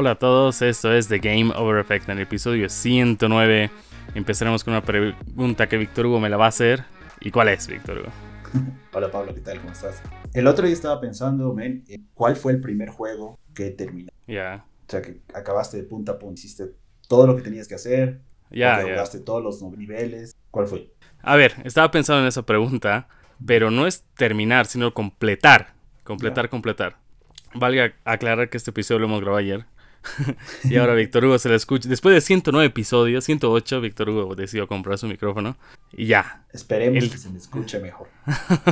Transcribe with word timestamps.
Hola 0.00 0.12
a 0.12 0.14
todos, 0.14 0.62
esto 0.62 0.92
es 0.94 1.08
The 1.08 1.18
Game 1.18 1.52
Over 1.56 1.80
Effect 1.80 2.08
en 2.08 2.18
el 2.18 2.22
episodio 2.22 2.68
109. 2.68 3.68
Empezaremos 4.14 4.62
con 4.62 4.74
una 4.74 4.84
pregunta 4.84 5.68
que 5.68 5.76
Víctor 5.76 6.06
Hugo 6.06 6.20
me 6.20 6.28
la 6.28 6.36
va 6.36 6.44
a 6.44 6.50
hacer. 6.50 6.84
¿Y 7.20 7.32
cuál 7.32 7.48
es, 7.48 7.66
Víctor 7.66 7.98
Hugo? 7.98 8.08
Hola 8.92 9.10
Pablo, 9.10 9.34
¿qué 9.34 9.40
tal? 9.40 9.58
¿Cómo 9.58 9.72
estás? 9.72 10.00
El 10.34 10.46
otro 10.46 10.66
día 10.66 10.72
estaba 10.72 11.00
pensando, 11.00 11.52
men, 11.52 11.82
¿cuál 12.14 12.36
fue 12.36 12.52
el 12.52 12.60
primer 12.60 12.90
juego 12.90 13.40
que 13.52 13.70
terminó? 13.72 14.08
Ya. 14.28 14.64
O 14.86 14.88
sea, 14.88 15.02
que 15.02 15.20
acabaste 15.34 15.78
de 15.78 15.82
punta 15.82 16.12
a 16.12 16.18
punta, 16.20 16.38
hiciste 16.38 16.76
todo 17.08 17.26
lo 17.26 17.34
que 17.34 17.42
tenías 17.42 17.66
que 17.66 17.74
hacer, 17.74 18.20
Ya, 18.52 18.76
ya. 18.78 18.82
jugaste 18.82 19.18
todos 19.18 19.42
los 19.42 19.60
niveles. 19.76 20.36
¿Cuál 20.52 20.68
fue? 20.68 20.92
A 21.22 21.34
ver, 21.34 21.54
estaba 21.64 21.90
pensando 21.90 22.22
en 22.22 22.28
esa 22.28 22.42
pregunta, 22.42 23.08
pero 23.44 23.72
no 23.72 23.84
es 23.88 24.04
terminar, 24.16 24.66
sino 24.66 24.94
completar. 24.94 25.74
Completar, 26.04 26.50
completar. 26.50 26.98
Valga 27.52 27.94
aclarar 28.04 28.48
que 28.48 28.58
este 28.58 28.70
episodio 28.70 29.00
lo 29.00 29.06
hemos 29.06 29.22
grabado 29.22 29.38
ayer. 29.38 29.66
y 30.64 30.76
ahora 30.76 30.94
Víctor 30.94 31.24
Hugo 31.24 31.38
se 31.38 31.48
la 31.48 31.56
escucha. 31.56 31.88
Después 31.88 32.14
de 32.14 32.20
109 32.20 32.66
episodios, 32.66 33.24
108, 33.24 33.80
Víctor 33.80 34.10
Hugo 34.10 34.34
decidió 34.34 34.66
comprar 34.66 34.98
su 34.98 35.06
micrófono. 35.06 35.56
Y 35.92 36.06
ya. 36.06 36.44
Esperemos 36.52 37.02
El- 37.04 37.10
que 37.10 37.18
se 37.18 37.28
me 37.30 37.38
escuche 37.38 37.78
mejor. 37.80 38.08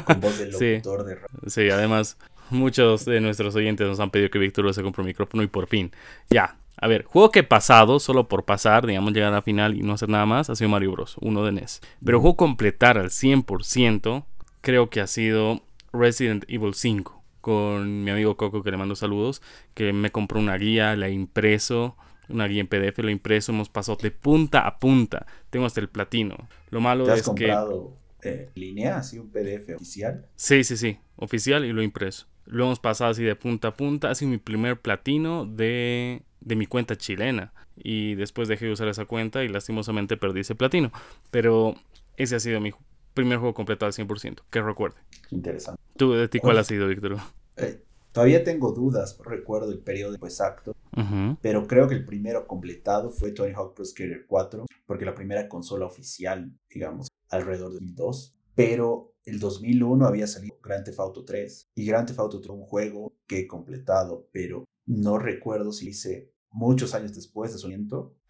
Con 0.04 0.20
voz 0.20 0.38
de 0.38 0.52
Sí. 0.58 0.70
locutor 0.74 1.04
de 1.04 1.14
radio. 1.16 1.28
Sí, 1.46 1.68
además, 1.70 2.16
muchos 2.50 3.04
de 3.04 3.20
nuestros 3.20 3.54
oyentes 3.54 3.86
nos 3.86 4.00
han 4.00 4.10
pedido 4.10 4.30
que 4.30 4.38
Víctor 4.38 4.64
Hugo 4.64 4.72
se 4.72 4.82
compre 4.82 5.02
un 5.02 5.08
micrófono 5.08 5.42
y 5.42 5.46
por 5.46 5.66
fin. 5.68 5.92
Ya. 6.30 6.56
A 6.78 6.88
ver, 6.88 7.04
juego 7.04 7.30
que 7.30 7.38
he 7.38 7.42
pasado 7.42 7.98
solo 8.00 8.28
por 8.28 8.44
pasar, 8.44 8.86
digamos, 8.86 9.14
llegar 9.14 9.32
a 9.32 9.36
la 9.36 9.42
final 9.42 9.74
y 9.74 9.82
no 9.82 9.94
hacer 9.94 10.10
nada 10.10 10.26
más, 10.26 10.50
ha 10.50 10.54
sido 10.56 10.68
Mario 10.68 10.92
Bros. 10.92 11.16
Uno 11.22 11.42
de 11.42 11.52
NES. 11.52 11.80
Pero 12.04 12.20
juego 12.20 12.36
completar 12.36 12.98
al 12.98 13.08
100%, 13.08 14.24
creo 14.60 14.90
que 14.90 15.00
ha 15.00 15.06
sido 15.06 15.62
Resident 15.94 16.44
Evil 16.48 16.74
5. 16.74 17.15
Con 17.46 18.02
mi 18.02 18.10
amigo 18.10 18.36
Coco, 18.36 18.64
que 18.64 18.72
le 18.72 18.76
mando 18.76 18.96
saludos, 18.96 19.40
que 19.72 19.92
me 19.92 20.10
compró 20.10 20.40
una 20.40 20.58
guía, 20.58 20.96
la 20.96 21.10
impreso, 21.10 21.96
una 22.28 22.48
guía 22.48 22.60
en 22.60 22.66
PDF, 22.66 22.98
la 23.04 23.12
impreso, 23.12 23.52
hemos 23.52 23.68
pasado 23.68 23.96
de 24.02 24.10
punta 24.10 24.66
a 24.66 24.80
punta. 24.80 25.26
Tengo 25.50 25.64
hasta 25.64 25.78
el 25.78 25.88
platino. 25.88 26.48
Lo 26.70 26.80
malo 26.80 27.04
¿Te 27.04 27.12
has 27.12 27.18
es 27.18 27.24
que... 27.26 27.28
comprado 27.28 27.96
eh, 28.22 28.50
línea, 28.56 28.96
así 28.96 29.20
un 29.20 29.30
PDF 29.30 29.76
oficial? 29.76 30.26
Sí, 30.34 30.64
sí, 30.64 30.76
sí, 30.76 30.98
oficial 31.14 31.64
y 31.64 31.72
lo 31.72 31.84
impreso. 31.84 32.26
Lo 32.46 32.64
hemos 32.64 32.80
pasado 32.80 33.12
así 33.12 33.22
de 33.22 33.36
punta 33.36 33.68
a 33.68 33.74
punta. 33.74 34.10
Ha 34.10 34.16
sido 34.16 34.32
mi 34.32 34.38
primer 34.38 34.80
platino 34.80 35.46
de, 35.46 36.22
de 36.40 36.56
mi 36.56 36.66
cuenta 36.66 36.96
chilena. 36.96 37.52
Y 37.76 38.16
después 38.16 38.48
dejé 38.48 38.64
de 38.64 38.72
usar 38.72 38.88
esa 38.88 39.04
cuenta 39.04 39.44
y 39.44 39.48
lastimosamente 39.48 40.16
perdí 40.16 40.40
ese 40.40 40.56
platino. 40.56 40.90
Pero 41.30 41.76
ese 42.16 42.34
ha 42.34 42.40
sido 42.40 42.60
mi 42.60 42.72
primer 43.16 43.38
juego 43.38 43.54
completado 43.54 43.88
al 43.88 43.92
100%, 43.92 44.42
que 44.50 44.62
recuerde. 44.62 44.96
Interesante. 45.30 45.82
¿Tú, 45.96 46.12
de 46.12 46.28
ti, 46.28 46.38
cuál 46.38 46.58
ha 46.58 46.64
sido, 46.64 46.86
Víctor? 46.86 47.16
Eh, 47.56 47.82
todavía 48.12 48.44
tengo 48.44 48.70
dudas, 48.72 49.18
no 49.18 49.24
recuerdo 49.24 49.72
el 49.72 49.80
periodo 49.80 50.14
exacto, 50.22 50.76
Ujú. 50.96 51.36
pero 51.42 51.66
creo 51.66 51.88
que 51.88 51.94
el 51.94 52.04
primero 52.04 52.46
completado 52.46 53.10
fue 53.10 53.32
Tony 53.32 53.52
Hawk 53.52 53.74
Pro 53.74 53.84
Skater 53.84 54.26
4, 54.28 54.66
porque 54.86 55.04
la 55.04 55.14
primera 55.14 55.48
consola 55.48 55.86
oficial, 55.86 56.52
digamos, 56.70 57.08
alrededor 57.30 57.70
de 57.72 57.80
2002. 57.80 58.34
Pero 58.54 59.14
el 59.24 59.40
2001 59.40 60.06
había 60.06 60.26
salido 60.26 60.56
Grand 60.62 60.84
Theft 60.84 61.00
Auto 61.00 61.24
3 61.24 61.68
y 61.74 61.84
Grand 61.86 62.06
Theft 62.06 62.20
Auto 62.20 62.40
3 62.40 62.50
un 62.54 62.62
juego 62.62 63.12
que 63.26 63.40
he 63.40 63.46
completado, 63.46 64.28
pero 64.32 64.64
no 64.86 65.18
recuerdo 65.18 65.72
si 65.72 65.88
hice 65.88 66.32
muchos 66.50 66.94
años 66.94 67.14
después 67.14 67.52
de 67.52 67.58
su 67.58 67.68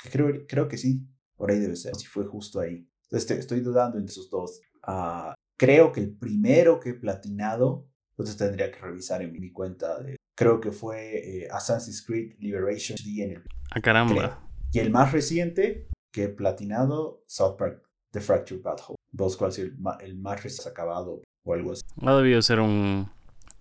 que 0.02 0.08
creo, 0.10 0.46
creo 0.48 0.66
que 0.68 0.78
sí, 0.78 1.06
por 1.36 1.50
ahí 1.50 1.58
debe 1.60 1.76
ser, 1.76 1.94
si 1.94 2.06
fue 2.06 2.24
justo 2.26 2.58
ahí. 2.60 2.88
Entonces 3.04 3.26
te- 3.28 3.38
estoy 3.38 3.60
dudando 3.60 3.98
entre 3.98 4.10
esos 4.10 4.28
dos. 4.30 4.60
Ah, 4.86 5.34
creo 5.58 5.92
que 5.92 6.00
el 6.00 6.16
primero 6.16 6.80
que 6.80 6.90
he 6.90 6.94
platinado, 6.94 7.88
entonces 8.12 8.36
tendría 8.36 8.70
que 8.70 8.78
revisar 8.78 9.22
en 9.22 9.32
mi 9.32 9.50
cuenta. 9.52 10.00
De, 10.02 10.16
creo 10.36 10.60
que 10.60 10.72
fue 10.72 11.42
eh, 11.44 11.48
Assassin's 11.50 12.04
Creed 12.04 12.34
Liberation 12.38 12.96
HD 12.98 13.22
en 13.22 13.30
el 13.32 13.42
Ah, 13.70 13.80
caramba. 13.80 14.14
creo. 14.14 14.38
Y 14.72 14.78
el 14.78 14.90
más 14.90 15.12
reciente 15.12 15.88
que 16.12 16.24
he 16.24 16.28
platinado, 16.28 17.22
South 17.26 17.56
Park 17.58 17.82
The 18.12 18.20
Fractured 18.20 18.62
Butthole. 18.62 18.96
Vos, 19.12 19.36
¿cuál 19.36 19.50
es 19.50 19.58
el, 19.58 19.76
el 20.00 20.16
más 20.16 20.42
reciente 20.42 20.70
acabado 20.70 21.22
o 21.44 21.54
algo 21.54 21.72
así? 21.72 21.82
Ha 22.02 22.14
debido 22.16 22.40
ser 22.42 22.60
un, 22.60 23.10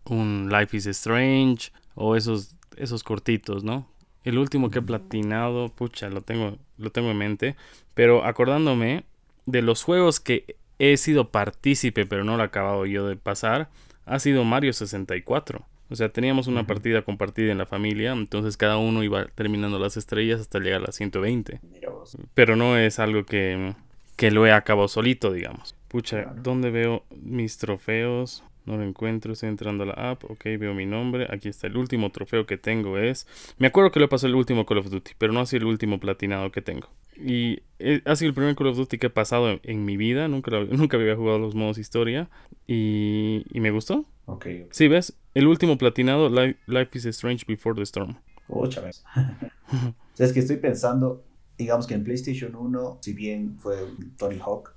un 0.06 0.50
Life 0.52 0.78
is 0.78 0.86
Strange 0.88 1.72
o 1.96 2.16
esos, 2.16 2.57
esos 2.78 3.03
cortitos, 3.03 3.63
¿no? 3.63 3.90
El 4.24 4.38
último 4.38 4.69
que 4.69 4.80
he 4.80 4.81
platinado, 4.81 5.69
pucha, 5.69 6.09
lo 6.09 6.22
tengo, 6.22 6.57
lo 6.78 6.92
tengo 6.92 7.12
en 7.12 7.18
mente. 7.18 7.56
Pero 7.94 8.25
acordándome 8.25 9.06
de 9.46 9.62
los 9.62 9.84
juegos 9.84 10.19
que 10.19 10.57
he 10.80 10.97
sido 10.97 11.30
partícipe, 11.30 12.06
pero 12.06 12.24
no 12.24 12.38
lo 12.38 12.44
he 12.44 12.46
acabado 12.46 12.86
yo 12.86 13.08
de 13.08 13.16
pasar, 13.16 13.69
ha 14.06 14.19
sido 14.19 14.44
Mario 14.44 14.74
64. 14.74 15.66
O 15.88 15.96
sea, 15.96 16.09
teníamos 16.09 16.47
una 16.47 16.66
partida 16.66 17.03
compartida 17.03 17.52
en 17.52 17.59
la 17.59 17.68
familia, 17.68 18.12
entonces 18.12 18.58
cada 18.58 18.78
uno 18.78 19.03
iba 19.03 19.25
terminando 19.36 19.78
las 19.78 19.97
estrellas 19.97 20.41
hasta 20.41 20.59
llegar 20.59 20.81
a 20.81 20.86
las 20.86 20.96
120. 20.96 21.59
Mira 21.72 21.90
vos. 21.91 22.18
Pero 22.34 22.56
no 22.56 22.75
es 22.78 22.97
algo 22.97 23.24
que, 23.24 23.74
que 24.16 24.31
lo 24.31 24.47
he 24.47 24.52
acabado 24.52 24.88
solito, 24.88 25.31
digamos. 25.31 25.75
Pucha, 25.88 26.24
Claro. 26.24 26.41
¿dónde 26.41 26.72
veo 26.72 27.03
mis 27.22 27.57
trofeos? 27.59 28.44
No 28.66 28.78
lo 28.78 28.84
encuentro, 28.84 29.34
estoy 29.34 29.50
entrando 29.50 29.84
a 29.84 29.88
la 29.88 29.94
app, 30.09 30.24
ok, 30.24 30.44
veo 30.59 30.74
mi 30.74 30.88
nombre, 30.88 31.28
aquí 31.30 31.50
está 31.50 31.68
el 31.68 31.78
último 31.78 32.09
trofeo 32.09 32.47
que 32.47 32.57
tengo 32.57 32.97
es... 32.97 33.28
Me 33.59 33.68
acuerdo 33.68 33.92
que 33.92 34.00
lo 34.00 34.09
pasó 34.09 34.25
el 34.25 34.34
último 34.34 34.66
Call 34.66 34.80
of 34.80 34.90
Duty, 34.90 35.12
pero 35.19 35.34
no 35.34 35.40
ha 35.40 35.46
sido 35.46 35.62
el 35.62 35.68
último 35.68 36.00
platinado 36.00 36.52
que 36.52 36.63
tengo. 36.63 36.90
Y 37.18 37.59
eh, 37.80 38.02
ha 38.06 38.16
sido 38.16 38.30
el 38.30 38.36
primer 38.36 38.56
Call 38.56 38.68
of 38.68 38.78
Duty 38.78 38.98
que 38.98 39.08
he 39.08 39.09
pasado 39.09 39.50
en, 39.50 39.59
en 39.64 39.86
mi 39.86 39.98
vida, 39.98 40.28
nunca, 40.28 40.52
lo- 40.52 40.66
nunca 40.78 40.98
había 40.98 41.16
jugado 41.16 41.40
los 41.40 41.56
modos 41.56 41.78
historia 41.78 42.30
y, 42.68 43.46
y 43.52 43.59
me 43.59 43.72
gustó. 43.72 44.06
Ok, 44.26 44.48
ok. 44.66 44.68
Sí, 44.72 44.88
¿ves? 44.88 45.18
El 45.34 45.48
último 45.48 45.78
platinado, 45.78 46.30
Life, 46.30 46.59
Life 46.68 46.98
is 46.98 47.06
Strange 47.06 47.46
Before 47.48 47.75
the 47.75 47.84
Storm. 47.84 48.16
Ocha 48.48 48.81
vez. 48.81 49.04
O 49.68 49.94
sea, 50.18 50.25
es 50.25 50.34
que 50.34 50.40
estoy 50.40 50.58
pensando, 50.58 51.24
digamos 51.58 51.88
que 51.88 51.94
en 51.96 52.04
PlayStation 52.04 52.56
1, 52.56 53.00
si 53.02 53.14
bien 53.14 53.58
fue 53.59 53.75
Tony 54.18 54.40
Hawk, 54.40 54.74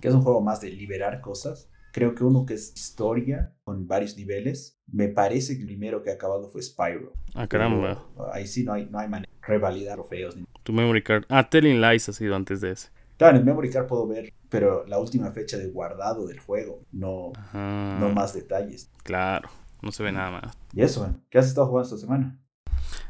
que 0.00 0.08
es 0.08 0.14
un 0.14 0.22
juego 0.22 0.40
más 0.40 0.60
de 0.60 0.70
liberar 0.70 1.20
cosas, 1.20 1.68
creo 1.92 2.14
que 2.14 2.24
uno 2.24 2.44
que 2.44 2.54
es 2.54 2.72
historia 2.74 3.54
con 3.62 3.86
varios 3.86 4.16
niveles, 4.16 4.80
me 4.90 5.08
parece 5.08 5.54
que 5.54 5.60
el 5.60 5.66
primero 5.68 6.02
que 6.02 6.10
ha 6.10 6.14
acabado 6.14 6.48
fue 6.48 6.60
Spyro. 6.62 7.12
Ah, 7.34 7.46
caramba. 7.46 8.04
Pero 8.16 8.32
ahí 8.34 8.46
sí 8.46 8.64
no 8.64 8.72
hay, 8.72 8.86
no 8.90 8.98
hay 8.98 9.08
manera 9.08 9.30
de 9.32 9.46
revalidar 9.46 9.94
trofeos. 9.94 10.36
Ni... 10.36 10.44
Tu 10.64 10.72
memory 10.72 11.02
card. 11.02 11.24
Ah, 11.28 11.48
Telling 11.48 11.80
Lies 11.80 12.08
ha 12.08 12.12
sido 12.12 12.34
antes 12.34 12.60
de 12.60 12.72
ese. 12.72 12.88
Claro, 13.18 13.36
en 13.36 13.42
el 13.42 13.46
Memory 13.46 13.70
Card 13.70 13.86
puedo 13.86 14.08
ver, 14.08 14.32
pero 14.48 14.84
la 14.86 14.98
última 14.98 15.30
fecha 15.30 15.56
de 15.56 15.68
guardado 15.68 16.26
del 16.26 16.40
juego, 16.40 16.82
no, 16.90 17.30
Ajá. 17.36 17.98
no 18.00 18.08
más 18.08 18.34
detalles. 18.34 18.90
Claro, 19.04 19.48
no 19.80 19.92
se 19.92 20.02
ve 20.02 20.10
nada 20.10 20.30
más. 20.32 20.58
Y 20.72 20.82
eso, 20.82 21.02
man. 21.02 21.22
¿qué 21.30 21.38
has 21.38 21.46
estado 21.46 21.68
jugando 21.68 21.86
esta 21.86 21.98
semana? 22.04 22.40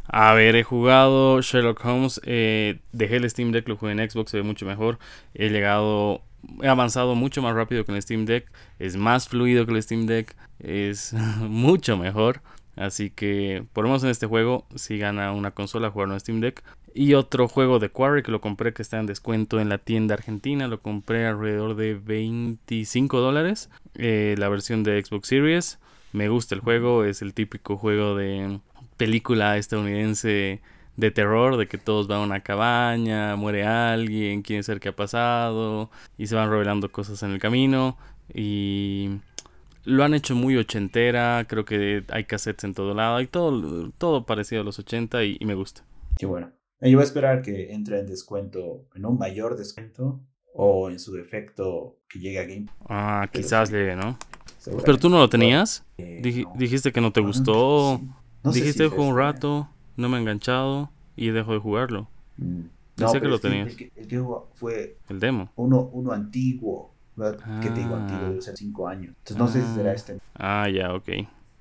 A 0.05 0.35
ver, 0.35 0.55
he 0.57 0.65
jugado 0.65 1.41
Sherlock 1.41 1.83
Holmes. 1.83 2.21
eh, 2.25 2.81
dejé 2.93 3.17
el 3.17 3.31
Steam 3.31 3.53
Deck, 3.53 3.67
lo 3.69 3.79
jugué 3.79 3.93
en 3.93 4.11
Xbox, 4.11 4.33
se 4.33 4.37
ve 4.37 4.43
mucho 4.43 4.67
mejor. 4.67 4.99
He 5.33 5.49
llegado, 5.49 6.21
he 6.63 6.69
avanzado 6.69 7.15
mucho 7.15 7.43
más 7.43 7.55
rápido 7.55 7.85
que 7.85 7.93
el 7.93 8.03
Steam 8.03 8.25
Deck. 8.25 8.51
Es 8.79 8.97
más 8.97 9.29
fluido 9.29 9.67
que 9.67 9.73
el 9.73 9.83
Steam 9.83 10.07
Deck. 10.07 10.37
Es 10.59 11.13
mucho 11.41 11.97
mejor. 11.97 12.41
Así 12.77 13.11
que, 13.11 13.65
por 13.73 13.85
lo 13.85 13.91
menos 13.91 14.03
en 14.05 14.11
este 14.11 14.27
juego, 14.27 14.67
si 14.77 14.97
gana 14.99 15.33
una 15.33 15.51
consola, 15.51 15.91
jugar 15.91 16.11
en 16.11 16.21
Steam 16.21 16.41
Deck. 16.41 16.63
Y 16.95 17.15
otro 17.15 17.49
juego 17.49 17.79
de 17.79 17.89
Quarry 17.89 18.23
que 18.23 18.33
lo 18.33 18.41
compré 18.41 18.73
que 18.75 18.83
está 18.83 18.99
en 19.01 19.07
descuento 19.07 19.61
en 19.61 19.69
la 19.69 19.79
tienda 19.79 20.15
argentina. 20.15 20.69
Lo 20.69 20.81
compré 20.81 21.27
alrededor 21.27 21.75
de 21.77 21.95
25 21.95 23.21
dólares. 23.21 23.71
eh, 23.95 24.35
la 24.39 24.49
versión 24.49 24.83
de 24.83 25.03
Xbox 25.03 25.29
Series. 25.29 25.79
Me 26.13 26.29
gusta 26.29 26.55
el 26.55 26.61
juego, 26.61 27.05
es 27.05 27.23
el 27.23 27.33
típico 27.33 27.77
juego 27.79 28.15
de 28.17 28.61
película 28.99 29.57
estadounidense 29.57 30.61
de 30.97 31.11
terror, 31.11 31.57
de 31.57 31.67
que 31.67 31.79
todos 31.79 32.07
van 32.07 32.21
a 32.21 32.25
una 32.25 32.41
cabaña, 32.41 33.35
muere 33.37 33.65
alguien, 33.65 34.43
quieren 34.43 34.63
saber 34.63 34.81
qué 34.81 34.91
ha 34.91 34.97
pasado 34.97 35.91
y 36.19 36.27
se 36.27 36.35
van 36.35 36.51
revelando 36.51 36.91
cosas 36.93 37.23
en 37.23 37.31
el 37.31 37.39
camino 37.39 37.97
y 38.35 39.11
lo 39.85 40.05
han 40.05 40.15
hecho 40.15 40.35
muy 40.35 40.57
ochentera, 40.57 41.45
creo 41.49 41.65
que 41.65 42.05
hay 42.09 42.25
cassettes 42.25 42.65
en 42.65 42.75
todo 42.75 42.95
lado, 42.95 43.17
hay 43.17 43.27
todo, 43.27 43.91
todo 43.99 44.25
parecido 44.27 44.63
a 44.63 44.65
los 44.65 44.79
80 44.79 45.25
y, 45.25 45.37
y 45.41 45.45
me 45.45 45.55
gusta. 45.55 45.83
Qué 46.19 46.27
bueno. 46.27 46.53
Yo 46.81 46.97
voy 46.97 47.01
a 47.03 47.05
esperar 47.05 47.43
que 47.43 47.73
entre 47.73 48.01
en 48.01 48.07
descuento, 48.07 48.87
en 48.95 49.07
un 49.07 49.17
mayor 49.19 49.57
descuento, 49.57 50.21
o 50.55 50.91
en 50.91 50.99
su 50.99 51.13
defecto 51.15 51.97
que 52.09 52.19
llegue 52.19 52.39
a 52.39 52.43
Game. 52.45 52.67
Ah, 52.89 53.27
Pero 53.33 53.43
quizás 53.43 53.69
sí. 53.71 53.75
llegue, 53.75 53.97
¿no? 53.97 54.19
Pero 54.85 54.99
tú 54.99 55.09
no 55.09 55.19
lo 55.19 55.29
tenías, 55.29 55.85
Eh, 55.97 56.21
Dij- 56.23 56.45
no. 56.45 56.53
dijiste 56.57 56.93
que 56.93 57.01
no 57.01 57.11
te 57.13 57.21
gustó, 57.21 57.99
sí. 58.01 58.09
No 58.45 58.53
sé 58.53 58.59
dijiste 58.61 58.89
si 58.89 58.95
un 58.95 59.13
fue- 59.13 59.23
rato, 59.23 59.69
no 59.97 60.09
me 60.09 60.17
he 60.17 60.21
enganchado 60.21 60.91
y 61.17 61.31
dejo 61.31 61.53
de 61.53 61.59
jugarlo, 61.59 62.09
Mm. 62.39 62.63
Pensé 62.95 63.15
que 63.15 63.21
pero 63.21 63.31
lo 63.31 63.41
que 63.41 63.49
tenías. 63.49 63.69
El 63.69 63.77
que, 63.77 63.93
el 63.97 64.07
que 64.09 64.23
fue 64.55 64.97
el 65.09 65.21
demo. 65.21 65.51
uno, 65.57 65.89
uno 65.93 66.13
antiguo. 66.13 66.91
¿verdad? 67.17 67.61
¿Qué 67.61 67.69
te 67.69 67.81
digo 67.81 67.95
Ah. 67.95 68.03
antiguo? 68.03 68.29
Debe 68.31 68.41
ser 68.43 68.57
cinco 68.57 68.89
años. 68.89 69.15
Entonces 69.19 69.37
no 69.37 69.49
sé 69.49 69.61
si 69.63 69.75
será 69.75 69.91
Ah. 69.91 69.95
este. 69.95 70.19
Ah, 70.35 70.69
ya, 70.71 70.95
ok. 70.95 71.09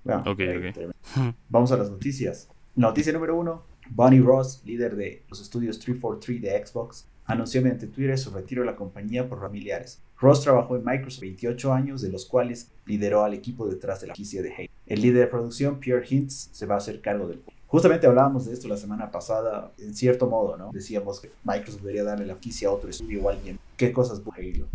Bueno, 0.04 0.22
Ok, 0.28 0.40
ahí, 0.40 0.58
ok. 0.58 0.74
tremendo. 0.74 0.94
Vamos 1.50 1.72
a 1.74 1.78
las 1.78 1.90
noticias. 1.92 2.48
Noticia 2.76 3.12
número 3.14 3.38
uno. 3.38 3.64
Bonnie 3.90 4.22
Ross, 4.22 4.62
líder 4.66 4.96
de 4.96 5.24
los 5.30 5.42
estudios 5.42 5.78
343 5.80 6.42
de 6.42 6.66
Xbox, 6.66 7.06
anunció 7.26 7.62
mediante 7.62 7.88
Twitter 7.88 8.18
su 8.18 8.32
retiro 8.32 8.62
de 8.62 8.68
la 8.68 8.76
compañía 8.78 9.28
por 9.28 9.40
familiares. 9.42 10.02
Ross 10.20 10.42
trabajó 10.42 10.78
en 10.78 10.86
Microsoft 10.86 11.22
28 11.22 11.74
años, 11.74 12.02
de 12.02 12.10
los 12.10 12.26
cuales 12.26 12.72
lideró 12.86 13.24
al 13.24 13.34
equipo 13.34 13.68
detrás 13.68 14.00
de 14.02 14.08
la 14.08 14.14
franquicia 14.14 14.42
de 14.42 14.54
Halo. 14.56 14.70
El 14.88 15.02
líder 15.02 15.20
de 15.26 15.28
producción, 15.28 15.80
Pierre 15.80 16.06
Hintz, 16.10 16.50
se 16.54 16.66
va 16.66 16.76
a 16.76 16.78
hacer 16.78 17.02
cargo 17.02 17.28
del 17.28 17.40
Justamente 17.72 18.06
hablábamos 18.06 18.48
de 18.48 18.54
esto 18.54 18.68
la 18.68 18.76
semana 18.76 19.10
pasada, 19.10 19.72
en 19.78 19.96
cierto 19.96 20.28
modo, 20.28 20.58
¿no? 20.58 20.72
Decíamos 20.74 21.22
que 21.22 21.32
Microsoft 21.46 21.80
debería 21.80 22.04
darle 22.04 22.26
la 22.26 22.34
franquicia 22.34 22.68
a 22.68 22.72
otro 22.74 22.90
estudio 22.90 23.24
o 23.24 23.30
a 23.30 23.32
alguien. 23.32 23.58
¿Qué 23.78 23.94
cosas 23.94 24.22
Halo? 24.36 24.68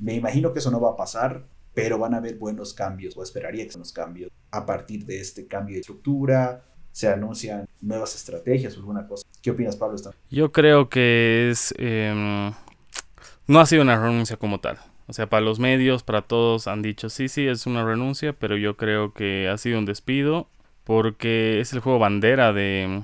Me 0.00 0.14
imagino 0.14 0.52
que 0.52 0.58
eso 0.58 0.72
no 0.72 0.80
va 0.80 0.90
a 0.90 0.96
pasar, 0.96 1.44
pero 1.74 1.96
van 1.96 2.12
a 2.12 2.16
haber 2.16 2.38
buenos 2.38 2.74
cambios, 2.74 3.16
o 3.16 3.22
esperaría 3.22 3.68
que 3.68 3.78
los 3.78 3.92
cambios 3.92 4.32
a 4.50 4.66
partir 4.66 5.06
de 5.06 5.20
este 5.20 5.46
cambio 5.46 5.74
de 5.74 5.82
estructura, 5.82 6.64
se 6.90 7.06
anuncian 7.06 7.68
nuevas 7.80 8.16
estrategias 8.16 8.74
o 8.74 8.80
alguna 8.80 9.06
cosa. 9.06 9.24
¿Qué 9.40 9.52
opinas, 9.52 9.76
Pablo? 9.76 9.96
Yo 10.28 10.50
creo 10.50 10.88
que 10.88 11.50
es... 11.50 11.72
Em, 11.78 12.52
no 13.46 13.60
ha 13.60 13.66
sido 13.66 13.82
una 13.82 13.96
renuncia 13.96 14.36
como 14.36 14.58
tal. 14.58 14.76
O 15.06 15.12
sea, 15.12 15.28
para 15.28 15.40
los 15.40 15.60
medios, 15.60 16.02
para 16.02 16.22
todos 16.22 16.66
han 16.66 16.82
dicho, 16.82 17.10
sí, 17.10 17.28
sí, 17.28 17.46
es 17.46 17.66
una 17.68 17.84
renuncia, 17.84 18.32
pero 18.32 18.56
yo 18.56 18.76
creo 18.76 19.14
que 19.14 19.48
ha 19.48 19.56
sido 19.56 19.78
un 19.78 19.86
despido 19.86 20.48
porque 20.84 21.60
es 21.60 21.72
el 21.72 21.80
juego 21.80 21.98
bandera 21.98 22.52
de, 22.52 23.02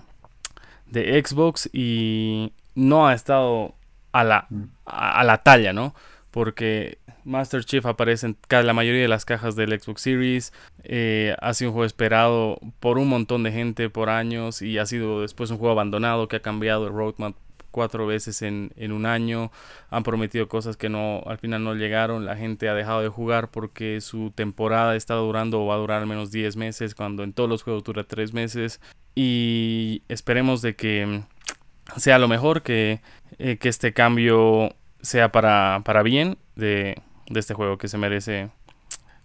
de 0.86 1.22
Xbox 1.24 1.68
y 1.72 2.52
no 2.74 3.06
ha 3.06 3.14
estado 3.14 3.74
a 4.12 4.24
la, 4.24 4.46
mm. 4.50 4.64
a 4.86 5.24
la 5.24 5.42
talla, 5.42 5.72
¿no? 5.72 5.94
Porque 6.30 6.98
Master 7.24 7.64
Chief 7.64 7.84
aparece 7.84 8.26
en 8.26 8.36
la 8.48 8.72
mayoría 8.72 9.02
de 9.02 9.08
las 9.08 9.24
cajas 9.24 9.56
del 9.56 9.78
Xbox 9.78 10.02
Series. 10.02 10.52
Eh, 10.84 11.34
ha 11.40 11.52
sido 11.54 11.70
un 11.70 11.74
juego 11.74 11.86
esperado 11.86 12.60
por 12.78 12.98
un 12.98 13.08
montón 13.08 13.42
de 13.42 13.52
gente 13.52 13.90
por 13.90 14.08
años 14.10 14.62
y 14.62 14.78
ha 14.78 14.86
sido 14.86 15.22
después 15.22 15.50
un 15.50 15.58
juego 15.58 15.72
abandonado 15.72 16.28
que 16.28 16.36
ha 16.36 16.42
cambiado 16.42 16.86
el 16.86 16.92
roadmap 16.92 17.34
cuatro 17.76 18.06
veces 18.06 18.40
en, 18.40 18.72
un 18.90 19.04
año. 19.04 19.52
Han 19.90 20.02
prometido 20.02 20.48
cosas 20.48 20.78
que 20.78 20.88
no 20.88 21.22
al 21.26 21.36
final 21.36 21.62
no 21.62 21.74
llegaron. 21.74 22.24
La 22.24 22.34
gente 22.34 22.70
ha 22.70 22.74
dejado 22.74 23.02
de 23.02 23.08
jugar 23.08 23.50
porque 23.50 24.00
su 24.00 24.30
temporada 24.30 24.96
está 24.96 25.12
durando 25.12 25.62
o 25.62 25.66
va 25.66 25.74
a 25.74 25.76
durar 25.76 26.00
al 26.00 26.06
menos 26.06 26.30
10 26.30 26.56
meses 26.56 26.94
cuando 26.94 27.22
en 27.22 27.34
todos 27.34 27.50
los 27.50 27.62
juegos 27.62 27.84
dura 27.84 28.04
3 28.04 28.32
meses. 28.32 28.80
Y 29.14 30.02
esperemos 30.08 30.62
de 30.62 30.74
que 30.74 31.20
sea 31.98 32.18
lo 32.18 32.28
mejor, 32.28 32.62
que, 32.62 33.02
eh, 33.38 33.58
que 33.58 33.68
este 33.68 33.92
cambio 33.92 34.74
sea 35.02 35.30
para, 35.30 35.82
para 35.84 36.02
bien 36.02 36.38
de, 36.54 37.02
de 37.28 37.40
este 37.40 37.52
juego 37.52 37.76
que 37.76 37.88
se 37.88 37.98
merece 37.98 38.48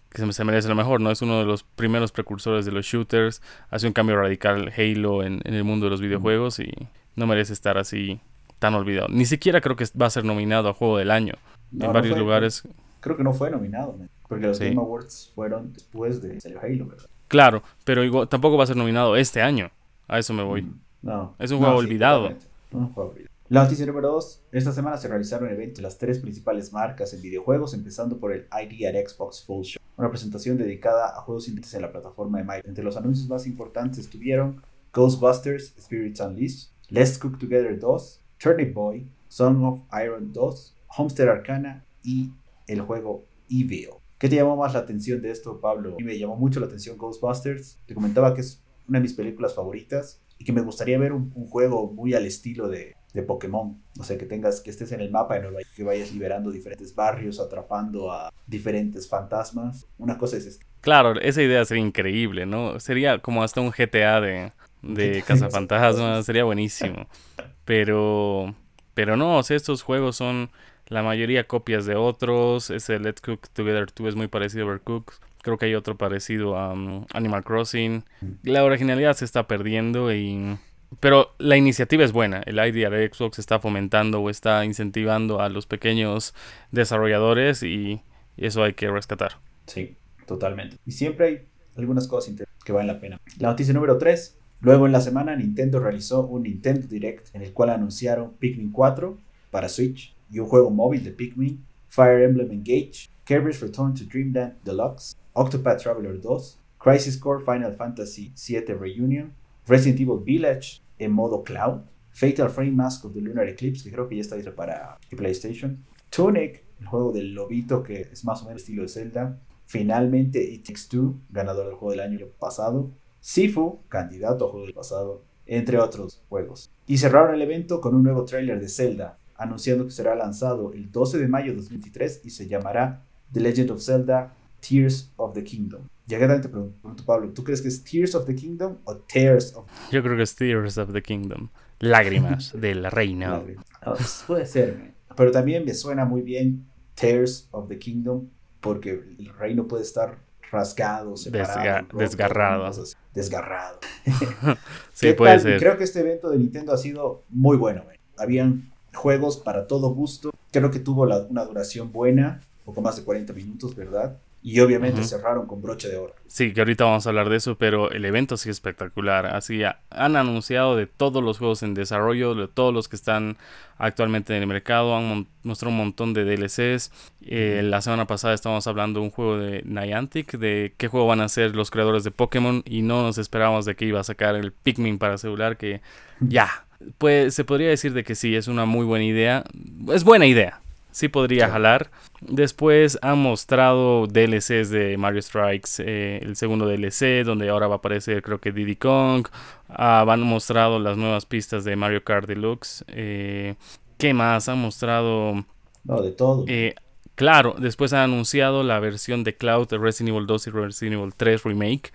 que 0.10 0.34
se 0.34 0.44
merece 0.44 0.68
lo 0.68 0.76
mejor, 0.76 1.00
¿no? 1.00 1.10
Es 1.10 1.22
uno 1.22 1.40
de 1.40 1.46
los 1.46 1.64
primeros 1.64 2.12
precursores 2.12 2.66
de 2.66 2.74
los 2.74 2.86
shooters, 2.86 3.42
hace 3.70 3.88
un 3.88 3.94
cambio 3.94 4.18
radical 4.18 4.74
Halo 4.76 5.24
en, 5.24 5.42
el 5.46 5.64
mundo 5.64 5.86
de 5.86 5.92
los 5.92 6.02
videojuegos 6.02 6.60
y 6.60 6.70
no 7.16 7.28
merece 7.28 7.54
estar 7.54 7.78
así 7.78 8.20
tan 8.62 8.76
olvidado. 8.76 9.08
Ni 9.10 9.26
siquiera 9.26 9.60
creo 9.60 9.76
que 9.76 9.86
va 10.00 10.06
a 10.06 10.12
ser 10.12 10.24
nominado 10.24 10.70
a 10.70 10.74
Juego 10.76 11.00
del 11.00 11.10
Año. 11.10 11.34
en 11.74 11.92
varios 11.92 12.18
lugares. 12.18 12.62
Creo 13.00 13.18
que 13.18 13.24
no 13.24 13.34
fue 13.34 13.50
nominado, 13.50 13.98
porque 14.30 14.46
los 14.46 14.60
Game 14.60 14.78
Awards 14.78 15.32
fueron 15.34 15.74
después 15.74 16.22
de 16.22 16.38
Halo, 16.62 16.86
¿verdad? 16.86 17.08
Claro, 17.28 17.64
pero 17.84 18.04
igual, 18.04 18.30
tampoco 18.30 18.58
va 18.58 18.66
a 18.66 18.68
ser 18.68 18.78
nominado 18.78 19.16
este 19.16 19.42
año. 19.42 19.72
A 20.08 20.20
eso 20.20 20.32
me 20.34 20.44
voy. 20.44 20.62
Mm, 20.62 20.80
no. 21.02 21.36
Es 21.40 21.50
un 21.50 21.58
juego 21.58 21.78
olvidado. 21.78 22.30
un 22.72 22.94
juego 22.94 23.10
olvidado. 23.10 23.32
La 23.50 23.64
noticia 23.64 23.86
número 23.88 24.10
2. 24.10 24.44
Esta 24.52 24.72
semana 24.72 24.98
se 24.98 25.08
realizaron 25.08 25.50
eventos 25.50 25.78
de 25.78 25.82
las 25.82 25.98
tres 25.98 26.20
principales 26.20 26.72
marcas 26.72 27.14
en 27.16 27.22
videojuegos, 27.24 27.74
empezando 27.74 28.20
por 28.20 28.32
el 28.32 28.46
ID 28.52 28.86
at 28.86 28.94
Xbox 29.10 29.44
Full 29.44 29.64
Show, 29.64 29.82
una 29.98 30.10
presentación 30.10 30.58
dedicada 30.58 31.18
a 31.18 31.22
juegos 31.22 31.48
independientes 31.48 31.74
en 31.74 31.82
la 31.82 31.92
plataforma 31.92 32.38
de 32.38 32.44
Microsoft. 32.44 32.70
Entre 32.70 32.84
los 32.84 32.96
anuncios 32.96 33.28
más 33.28 33.48
importantes 33.48 33.98
estuvieron 33.98 34.62
Ghostbusters 34.94 35.74
Spirits 35.80 36.20
Unleashed, 36.20 36.70
Let's 36.90 37.18
Cook 37.18 37.40
Together 37.40 37.80
2, 37.80 38.21
Turnip 38.42 38.74
Boy, 38.74 39.08
Song 39.28 39.64
of 39.64 39.82
Iron 40.04 40.34
2, 40.34 40.76
Homestead 40.98 41.30
Arcana 41.30 41.86
y 42.04 42.32
el 42.68 42.82
juego 42.82 43.26
Evil. 43.50 43.90
¿Qué 44.18 44.30
te 44.30 44.36
llamó 44.36 44.58
más 44.58 44.74
la 44.74 44.80
atención 44.80 45.22
de 45.22 45.30
esto, 45.30 45.62
Pablo? 45.62 45.94
A 45.94 45.96
mí 45.98 46.04
me 46.04 46.18
llamó 46.18 46.36
mucho 46.36 46.60
la 46.60 46.66
atención 46.66 46.98
Ghostbusters. 46.98 47.80
Te 47.86 47.94
comentaba 47.94 48.34
que 48.34 48.42
es 48.42 48.64
una 48.88 48.98
de 48.98 49.04
mis 49.04 49.14
películas 49.14 49.54
favoritas 49.54 50.22
y 50.40 50.46
que 50.46 50.54
me 50.54 50.62
gustaría 50.62 50.98
ver 50.98 51.14
un 51.14 51.48
juego 51.48 51.92
muy 51.92 52.16
al 52.16 52.26
estilo 52.26 52.68
de, 52.68 52.96
de 53.14 53.24
Pokémon. 53.24 53.80
O 54.00 54.04
sea, 54.04 54.18
que 54.18 54.26
tengas, 54.26 54.62
que 54.62 54.70
estés 54.70 54.92
en 54.92 55.02
el 55.02 55.12
mapa 55.12 55.36
de 55.36 55.42
Nueva 55.42 55.60
York, 55.60 55.74
que 55.76 55.84
vayas 55.84 56.12
liberando 56.12 56.50
diferentes 56.50 56.96
barrios, 56.96 57.40
atrapando 57.40 58.12
a 58.12 58.34
diferentes 58.48 59.08
fantasmas. 59.08 59.88
Una 59.98 60.18
cosa 60.18 60.38
es 60.38 60.46
esta. 60.46 60.66
Claro, 60.82 61.20
esa 61.20 61.44
idea 61.44 61.64
sería 61.66 61.84
increíble, 61.84 62.46
¿no? 62.46 62.80
Sería 62.80 63.20
como 63.20 63.44
hasta 63.44 63.62
un 63.62 63.70
GTA 63.70 64.20
de, 64.22 64.52
de 64.82 65.24
cazafantasmas, 65.28 66.26
sería 66.26 66.44
buenísimo. 66.44 67.08
Pero, 67.66 68.56
pero 68.94 69.18
no, 69.18 69.38
o 69.38 69.44
sea, 69.44 69.58
estos 69.58 69.82
juegos 69.82 70.16
son 70.16 70.50
la 70.88 71.04
mayoría 71.04 71.48
copias 71.48 71.86
de 71.86 71.96
otros. 71.96 72.70
Ese 72.70 73.00
Let's 73.00 73.22
Cook 73.22 73.50
Together 73.54 73.88
2 73.96 74.10
es 74.10 74.16
muy 74.16 74.28
parecido 74.28 74.66
a 74.66 74.68
Overcooked. 74.68 75.16
Creo 75.42 75.58
que 75.58 75.66
hay 75.66 75.76
otro 75.76 75.98
parecido 75.98 76.58
a 76.58 76.74
um, 76.74 77.06
Animal 77.14 77.44
Crossing. 77.44 78.04
La 78.44 78.64
originalidad 78.64 79.14
se 79.16 79.26
está 79.26 79.48
perdiendo 79.48 80.14
y 80.14 80.58
pero 81.00 81.34
la 81.38 81.56
iniciativa 81.56 82.04
es 82.04 82.12
buena. 82.12 82.42
El 82.46 82.58
de 82.58 83.10
Xbox 83.12 83.40
está 83.40 83.60
fomentando 83.60 84.20
o 84.20 84.30
está 84.30 84.66
incentivando 84.66 85.40
a 85.40 85.50
los 85.50 85.66
pequeños 85.66 86.34
desarrolladores 86.72 87.64
y 87.64 88.02
eso 88.38 88.64
hay 88.64 88.74
que 88.74 88.90
rescatar. 88.90 89.38
Sí, 89.68 89.96
totalmente. 90.28 90.78
Y 90.86 90.92
siempre 90.92 91.28
hay 91.28 91.48
algunas 91.78 92.08
cosas 92.08 92.36
que 92.66 92.72
valen 92.74 92.88
la 92.88 93.00
pena. 93.00 93.22
La 93.40 93.50
noticia 93.50 93.74
número 93.74 93.98
3. 93.98 94.38
Luego 94.62 94.86
en 94.86 94.92
la 94.92 95.02
semana 95.02 95.36
Nintendo 95.36 95.80
realizó 95.80 96.28
un 96.28 96.44
Nintendo 96.44 96.88
Direct 96.88 97.36
en 97.36 97.42
el 97.42 97.52
cual 97.52 97.72
anunciaron 97.72 98.34
Pikmin 98.38 98.72
4 98.72 99.18
para 99.50 99.68
Switch 99.68 100.16
y 100.30 100.38
un 100.38 100.46
juego 100.46 100.70
móvil 100.70 101.04
de 101.04 101.12
Pikmin, 101.12 101.66
Fire 101.90 102.22
Emblem 102.22 102.52
Engage, 102.52 103.10
Kirby's 103.26 103.60
Return 103.60 103.96
to 103.96 104.04
Dreamland 104.06 104.54
Deluxe, 104.64 105.16
Octopath 105.34 105.82
Traveler 105.82 106.22
2, 106.22 106.60
Crisis 106.78 107.18
Core 107.18 107.44
Final 107.44 107.74
Fantasy 107.74 108.32
VII 108.36 108.76
Reunion, 108.76 109.34
Resident 109.66 110.00
Evil 110.00 110.24
Village 110.24 110.80
en 111.00 111.12
modo 111.12 111.44
cloud, 111.44 111.82
Fatal 112.12 112.50
Frame 112.50 112.72
Mask 112.72 113.06
of 113.06 113.14
the 113.14 113.22
Lunar 113.22 113.48
Eclipse, 113.48 113.84
que 113.84 113.92
creo 113.92 114.08
que 114.08 114.18
ya 114.18 114.22
está 114.22 114.36
disponible 114.36 114.58
para 114.58 115.00
PlayStation, 115.18 115.84
Tunic, 116.12 116.64
el 116.80 116.86
juego 116.86 117.12
del 117.12 117.34
lobito 117.34 117.82
que 117.82 118.02
es 118.12 118.24
más 118.26 118.44
o 118.44 118.46
menos 118.46 118.62
estilo 118.62 118.84
de 118.84 118.90
Zelda, 118.90 119.40
finalmente 119.66 120.44
It 120.44 120.68
Takes 120.68 120.88
Two, 120.88 121.16
ganador 121.32 121.66
del 121.66 121.76
juego 121.76 121.92
del 121.92 122.02
año 122.02 122.28
pasado, 122.38 122.92
Sifu, 123.22 123.82
candidato 123.88 124.46
a 124.46 124.50
juego 124.50 124.66
del 124.66 124.74
pasado, 124.74 125.24
entre 125.46 125.78
otros 125.78 126.24
juegos. 126.28 126.72
Y 126.88 126.98
cerraron 126.98 127.36
el 127.36 127.42
evento 127.44 127.80
con 127.80 127.96
un 127.96 128.04
nuevo 128.04 128.26
tráiler 128.26 128.60
de 128.60 128.68
Zelda, 128.68 129.20
anunciando 129.36 129.86
que 129.86 129.92
será 129.92 130.16
lanzado 130.16 130.74
el 130.74 130.92
12 130.92 131.20
de 131.20 131.28
mayo 131.28 131.52
de 131.52 131.58
2023 131.58 132.22
y 132.24 132.32
se 132.32 132.48
llamará 132.48 133.06
The 133.32 133.40
Legend 133.40 133.72
of 133.72 133.82
Zelda 133.82 134.34
Tears 134.60 135.12
of 135.18 135.34
the 135.34 135.44
Kingdom. 135.44 135.82
Ya 136.08 136.20
que 136.20 136.28
te 136.28 136.50
pregunto, 136.50 137.06
Pablo, 137.06 137.30
¿tú 137.30 137.44
crees 137.44 137.62
que 137.62 137.68
es 137.68 137.84
Tears 137.84 138.16
of 138.16 138.26
the 138.26 138.36
Kingdom 138.36 138.78
o 138.86 138.98
Tears 138.98 139.56
of 139.56 139.66
Yo 139.92 140.02
creo 140.02 140.18
que 140.18 140.24
es 140.24 140.36
Tears 140.36 140.78
of 140.78 140.92
the 140.92 141.02
Kingdom. 141.02 141.50
Lágrimas 141.80 142.54
del 142.60 142.90
reino. 142.90 143.46
Ah, 143.82 143.94
pues, 143.96 144.24
puede 144.26 144.46
ser, 144.48 144.94
pero 145.16 145.32
también 145.32 145.64
me 145.64 145.74
suena 145.74 146.06
muy 146.06 146.22
bien 146.22 146.66
Tears 146.96 147.48
of 147.52 147.68
the 147.70 147.78
Kingdom 147.78 148.28
porque 148.60 149.04
el 149.20 149.30
reino 149.38 149.68
puede 149.68 149.84
estar 149.84 150.20
rasgado, 150.52 151.16
separado, 151.16 151.88
desgarrado. 151.98 152.72
desgarrado. 153.14 153.80
sí, 154.94 155.14
puede 155.14 155.40
ser. 155.40 155.60
Creo 155.60 155.78
que 155.78 155.86
este 155.86 156.02
evento 156.02 156.30
de 156.30 156.38
Nintendo 156.38 156.74
ha 156.74 156.78
sido 156.78 157.24
muy 157.30 157.58
bueno. 157.58 157.84
Habían 158.18 158.72
juegos 158.94 159.38
para 159.38 159.68
todo 159.68 159.94
gusto. 159.94 160.32
Creo 160.52 160.70
que 160.70 160.80
tuvo 160.80 161.04
una 161.30 161.46
duración 161.46 161.92
buena, 161.92 162.42
poco 162.66 162.82
más 162.82 162.98
de 162.98 163.04
40 163.04 163.34
minutos, 163.34 163.76
¿verdad? 163.76 164.18
Y 164.44 164.60
obviamente 164.60 165.04
cerraron 165.04 165.46
con 165.46 165.62
broche 165.62 165.88
de 165.88 165.98
oro. 165.98 166.16
Sí, 166.26 166.52
que 166.52 166.62
ahorita 166.62 166.86
vamos 166.86 167.06
a 167.06 167.10
hablar 167.10 167.30
de 167.30 167.36
eso, 167.36 167.58
pero 167.58 167.92
el 167.92 168.04
evento 168.06 168.38
sí 168.38 168.50
es 168.50 168.56
espectacular. 168.56 169.28
Así 169.28 169.62
han 169.92 170.16
anunciado 170.16 170.76
de 170.76 170.88
todos 170.88 171.24
los 171.24 171.38
juegos 171.38 171.62
en 171.62 171.76
desarrollo, 171.76 172.34
de 172.34 172.48
todos 172.48 172.74
los 172.74 172.88
que 172.88 172.96
están 172.96 173.38
actualmente 173.78 174.36
en 174.36 174.42
el 174.42 174.48
mercado, 174.48 174.96
han 174.96 175.28
mostrado 175.44 175.72
un 175.72 175.78
montón 175.78 176.14
de 176.14 176.24
DLCs. 176.24 176.92
Eh, 177.22 177.62
la 177.64 177.82
semana 177.82 178.08
pasada 178.08 178.34
estábamos 178.34 178.66
hablando 178.68 179.00
de 179.00 179.06
un 179.06 179.12
juego 179.12 179.38
de 179.38 179.64
Niantic, 179.64 180.38
de 180.38 180.74
qué 180.78 180.88
juego 180.88 181.08
van 181.08 181.22
a 181.22 181.26
hacer 181.26 181.56
los 181.56 181.72
creadores 181.72 182.04
de 182.04 182.12
Pokémon 182.12 182.64
y 182.66 182.82
no 182.84 183.04
nos 183.04 183.18
esperábamos 183.18 183.66
de 183.66 183.76
que 183.76 183.86
iba 183.86 184.00
a 184.00 184.04
sacar 184.04 184.36
el 184.36 184.52
Pikmin 184.52 185.00
para 185.00 185.18
celular, 185.18 185.58
que 185.58 185.82
ya, 186.20 186.66
pues 186.98 187.34
se 187.34 187.44
podría 187.44 187.70
decir 187.70 187.94
de 187.94 188.04
que 188.04 188.16
sí, 188.16 188.36
es 188.36 188.48
una 188.48 188.66
muy 188.66 188.86
buena 188.86 189.06
idea. 189.06 189.44
Es 189.92 190.04
buena 190.04 190.28
idea, 190.28 190.62
sí 190.92 191.08
podría 191.08 191.50
jalar. 191.50 191.90
Después 192.22 193.00
han 193.02 193.20
mostrado 193.20 194.08
DLCs 194.08 194.70
de 194.70 194.96
Mario 194.98 195.22
Strikes, 195.22 195.72
eh, 195.80 196.20
el 196.22 196.36
segundo 196.36 196.68
DLC, 196.68 197.24
donde 197.26 197.50
ahora 197.50 197.68
va 197.68 197.76
a 197.76 197.78
aparecer 197.78 198.22
creo 198.22 198.40
que 198.40 198.52
Diddy 198.52 198.76
Kong. 198.76 199.28
Ah, 199.70 200.06
han 200.08 200.22
mostrado 200.22 200.80
las 200.80 200.98
nuevas 200.98 201.26
pistas 201.26 201.64
de 201.64 201.76
Mario 201.76 202.04
Kart 202.04 202.28
Deluxe. 202.28 202.84
Eh, 202.88 203.56
¿Qué 203.98 204.14
más? 204.14 204.50
Han 204.50 204.60
mostrado... 204.60 205.46
No, 205.84 206.02
de 206.02 206.12
todo. 206.12 206.46
Eh, 206.48 206.76
claro, 207.16 207.56
después 207.58 207.94
han 207.94 208.02
anunciado 208.02 208.64
la 208.64 208.80
versión 208.80 209.24
de 209.24 209.36
Cloud 209.36 209.68
de 209.68 209.78
Resident 209.78 210.16
Evil 210.16 210.28
2 210.28 210.48
y 210.48 210.50
Resident 210.52 211.00
Evil 211.00 211.14
3 211.16 211.44
Remake. 211.44 211.92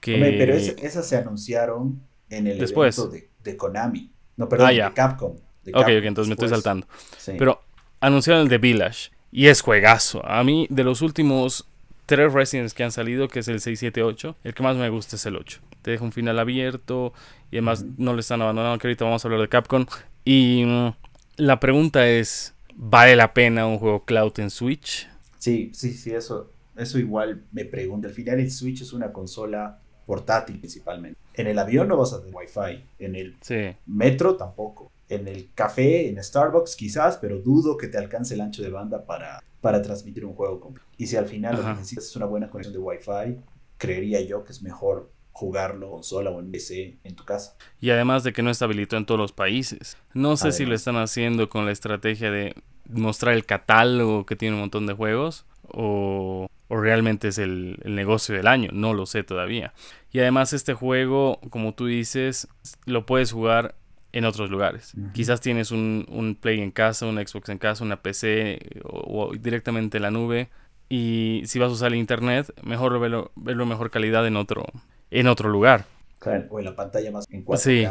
Que... 0.00 0.36
pero 0.38 0.54
esas 0.54 1.06
se 1.06 1.16
anunciaron 1.16 2.00
en 2.30 2.46
el 2.46 2.62
evento 2.62 3.10
de, 3.42 3.56
Konami. 3.56 4.12
No, 4.36 4.48
perdón, 4.48 4.68
ah, 4.68 4.70
de 4.70 4.94
Capcom. 4.94 5.32
ok, 5.32 5.74
ok, 5.74 5.88
entonces 5.88 6.28
me 6.28 6.34
estoy 6.34 6.48
saltando. 6.48 6.86
Pero 7.38 7.60
anunciaron 8.00 8.42
el 8.42 8.48
de 8.48 8.58
Village 8.58 9.10
y 9.30 9.46
es 9.46 9.60
juegazo. 9.60 10.24
A 10.26 10.42
mí, 10.44 10.66
de 10.70 10.84
los 10.84 11.02
últimos 11.02 11.66
tres 12.06 12.32
Residents 12.32 12.72
que 12.72 12.84
han 12.84 12.92
salido, 12.92 13.28
que 13.28 13.40
es 13.40 13.48
el 13.48 13.60
6, 13.60 13.78
7, 13.78 14.02
8. 14.02 14.36
El 14.42 14.54
que 14.54 14.62
más 14.62 14.76
me 14.76 14.88
gusta 14.88 15.16
es 15.16 15.26
el 15.26 15.36
8. 15.36 15.60
Te 15.82 15.90
deja 15.90 16.04
un 16.04 16.12
final 16.12 16.38
abierto 16.38 17.12
y 17.50 17.56
además 17.56 17.84
no 17.98 18.14
le 18.14 18.20
están 18.20 18.40
abandonando, 18.40 18.78
que 18.78 18.88
ahorita 18.88 19.04
vamos 19.04 19.24
a 19.24 19.28
hablar 19.28 19.42
de 19.42 19.48
Capcom. 19.48 19.86
Y 20.24 20.64
mm, 20.64 20.88
la 21.36 21.60
pregunta 21.60 22.08
es, 22.08 22.54
¿vale 22.74 23.14
la 23.14 23.34
pena 23.34 23.66
un 23.66 23.78
juego 23.78 24.04
cloud 24.04 24.32
en 24.40 24.50
Switch? 24.50 25.08
Sí, 25.38 25.70
sí, 25.74 25.92
sí, 25.92 26.12
eso, 26.12 26.50
eso 26.76 26.98
igual 26.98 27.42
me 27.52 27.64
pregunta. 27.64 28.08
Al 28.08 28.14
final 28.14 28.40
el 28.40 28.50
Switch 28.50 28.80
es 28.80 28.92
una 28.92 29.12
consola 29.12 29.78
portátil 30.06 30.58
principalmente. 30.58 31.18
En 31.34 31.46
el 31.46 31.58
avión 31.58 31.88
no 31.88 31.96
vas 31.98 32.14
a 32.14 32.20
tener 32.20 32.34
Wi-Fi, 32.34 32.84
en 32.98 33.14
el 33.14 33.36
metro 33.86 34.34
tampoco. 34.36 34.90
En 35.08 35.26
el 35.28 35.50
café, 35.54 36.08
en 36.08 36.22
Starbucks 36.22 36.76
quizás, 36.76 37.16
pero 37.16 37.38
dudo 37.38 37.76
que 37.76 37.88
te 37.88 37.98
alcance 37.98 38.34
el 38.34 38.40
ancho 38.40 38.62
de 38.62 38.70
banda 38.70 39.06
para, 39.06 39.42
para 39.60 39.80
transmitir 39.82 40.24
un 40.24 40.34
juego 40.34 40.60
completo. 40.60 40.88
Y 40.96 41.06
si 41.06 41.16
al 41.16 41.26
final 41.26 41.56
lo 41.56 41.62
que 41.62 41.68
necesitas 41.70 42.04
es 42.04 42.16
una 42.16 42.26
buena 42.26 42.50
conexión 42.50 42.74
de 42.74 42.78
Wi-Fi, 42.78 43.40
creería 43.78 44.20
yo 44.20 44.44
que 44.44 44.52
es 44.52 44.62
mejor 44.62 45.10
jugarlo 45.38 45.92
consola 45.92 46.30
o 46.30 46.40
en 46.40 46.50
PC 46.50 46.98
en 47.04 47.14
tu 47.14 47.24
casa. 47.24 47.56
Y 47.80 47.90
además 47.90 48.24
de 48.24 48.32
que 48.32 48.42
no 48.42 48.50
está 48.50 48.64
habilitado 48.64 48.98
en 48.98 49.06
todos 49.06 49.20
los 49.20 49.32
países. 49.32 49.96
No 50.12 50.36
sé 50.36 50.50
si 50.50 50.66
lo 50.66 50.74
están 50.74 50.96
haciendo 50.96 51.48
con 51.48 51.64
la 51.64 51.70
estrategia 51.70 52.32
de 52.32 52.54
mostrar 52.88 53.34
el 53.34 53.46
catálogo 53.46 54.26
que 54.26 54.34
tiene 54.34 54.54
un 54.54 54.62
montón 54.62 54.86
de 54.86 54.94
juegos 54.94 55.46
o, 55.68 56.48
realmente 56.68 57.28
es 57.28 57.38
el, 57.38 57.78
negocio 57.84 58.34
del 58.34 58.48
año. 58.48 58.70
No 58.72 58.94
lo 58.94 59.06
sé 59.06 59.22
todavía. 59.22 59.72
Y 60.10 60.18
además 60.18 60.52
este 60.52 60.74
juego, 60.74 61.40
como 61.50 61.72
tú 61.72 61.86
dices, 61.86 62.48
lo 62.84 63.06
puedes 63.06 63.30
jugar 63.30 63.76
en 64.12 64.24
otros 64.24 64.50
lugares. 64.50 64.94
Quizás 65.12 65.40
tienes 65.40 65.70
un, 65.70 66.06
un, 66.10 66.34
Play 66.34 66.60
en 66.60 66.70
casa, 66.70 67.06
un 67.06 67.16
Xbox 67.16 67.48
en 67.50 67.58
casa, 67.58 67.84
una 67.84 68.02
PC 68.02 68.58
o, 68.84 69.32
directamente 69.34 69.98
en 69.98 70.02
la 70.02 70.10
nube. 70.10 70.48
Y 70.88 71.42
si 71.44 71.58
vas 71.58 71.68
a 71.68 71.72
usar 71.72 71.92
el 71.92 71.98
internet, 71.98 72.52
mejor 72.62 72.98
verlo, 72.98 73.30
verlo 73.36 73.66
mejor 73.66 73.90
calidad 73.90 74.26
en 74.26 74.36
otro, 74.36 74.64
en 75.10 75.26
otro 75.26 75.50
lugar. 75.50 75.84
Claro, 76.18 76.46
o 76.50 76.58
en 76.58 76.64
la 76.64 76.74
pantalla 76.74 77.10
más 77.10 77.26
en 77.30 77.44
4K. 77.44 77.58
Sí, 77.58 77.86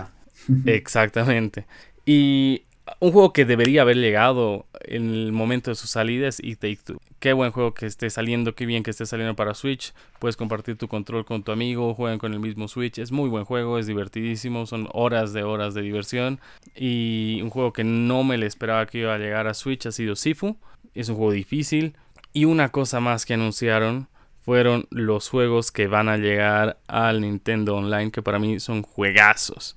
exactamente. 0.66 1.68
Y 2.06 2.64
un 3.00 3.12
juego 3.12 3.34
que 3.34 3.46
debería 3.46 3.82
haber 3.82 3.98
llegado 3.98 4.66
en 4.82 5.10
el 5.10 5.32
momento 5.32 5.72
de 5.72 5.76
su 5.76 5.88
salida 5.88 6.28
es 6.28 6.40
It 6.44 6.60
Take 6.60 6.80
Two. 6.84 7.02
Qué 7.20 7.34
buen 7.34 7.52
juego 7.52 7.74
que 7.74 7.86
esté 7.86 8.10
saliendo, 8.10 8.56
qué 8.56 8.66
bien 8.66 8.84
que 8.84 8.92
esté 8.92 9.06
saliendo 9.06 9.36
para 9.36 9.54
Switch. 9.54 9.94
Puedes 10.20 10.38
compartir 10.38 10.78
tu 10.78 10.88
control 10.88 11.26
con 11.26 11.44
tu 11.44 11.52
amigo, 11.52 11.94
juegan 11.94 12.20
con 12.20 12.34
el 12.34 12.40
mismo 12.40 12.68
Switch. 12.68 12.98
Es 12.98 13.12
muy 13.12 13.30
buen 13.30 13.46
juego, 13.46 13.80
es 13.80 13.88
divertidísimo, 13.88 14.66
son 14.66 14.88
horas 14.94 15.34
de 15.34 15.44
horas 15.44 15.74
de 15.74 15.82
diversión. 15.82 16.40
Y 16.76 17.40
un 17.42 17.50
juego 17.50 17.74
que 17.74 17.84
no 17.84 18.24
me 18.24 18.38
le 18.38 18.46
esperaba 18.46 18.86
que 18.86 19.00
iba 19.00 19.14
a 19.14 19.20
llegar 19.20 19.48
a 19.48 19.54
Switch 19.54 19.86
ha 19.86 19.92
sido 19.92 20.16
Sifu. 20.16 20.58
Es 20.94 21.10
un 21.10 21.16
juego 21.16 21.32
difícil. 21.32 21.96
Y 22.34 22.46
una 22.46 22.70
cosa 22.70 23.00
más 23.00 23.26
que 23.26 23.34
anunciaron 23.34 24.08
fueron 24.42 24.88
los 24.92 25.28
juegos 25.28 25.72
que 25.72 25.88
van 25.88 26.08
a 26.08 26.18
llegar 26.18 26.78
al 26.88 27.22
Nintendo 27.22 27.76
Online, 27.76 28.12
que 28.12 28.22
para 28.22 28.40
mí 28.40 28.60
son 28.60 28.82
juegazos. 28.82 29.76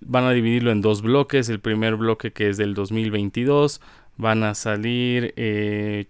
Van 0.00 0.24
a 0.24 0.32
dividirlo 0.32 0.70
en 0.72 0.80
dos 0.80 1.02
bloques. 1.02 1.48
El 1.48 1.60
primer 1.60 1.96
bloque 1.96 2.32
que 2.32 2.48
es 2.48 2.56
del 2.56 2.74
2022. 2.74 3.80
Van 4.16 4.42
a 4.42 4.54
salir 4.54 5.32
eh, 5.36 6.06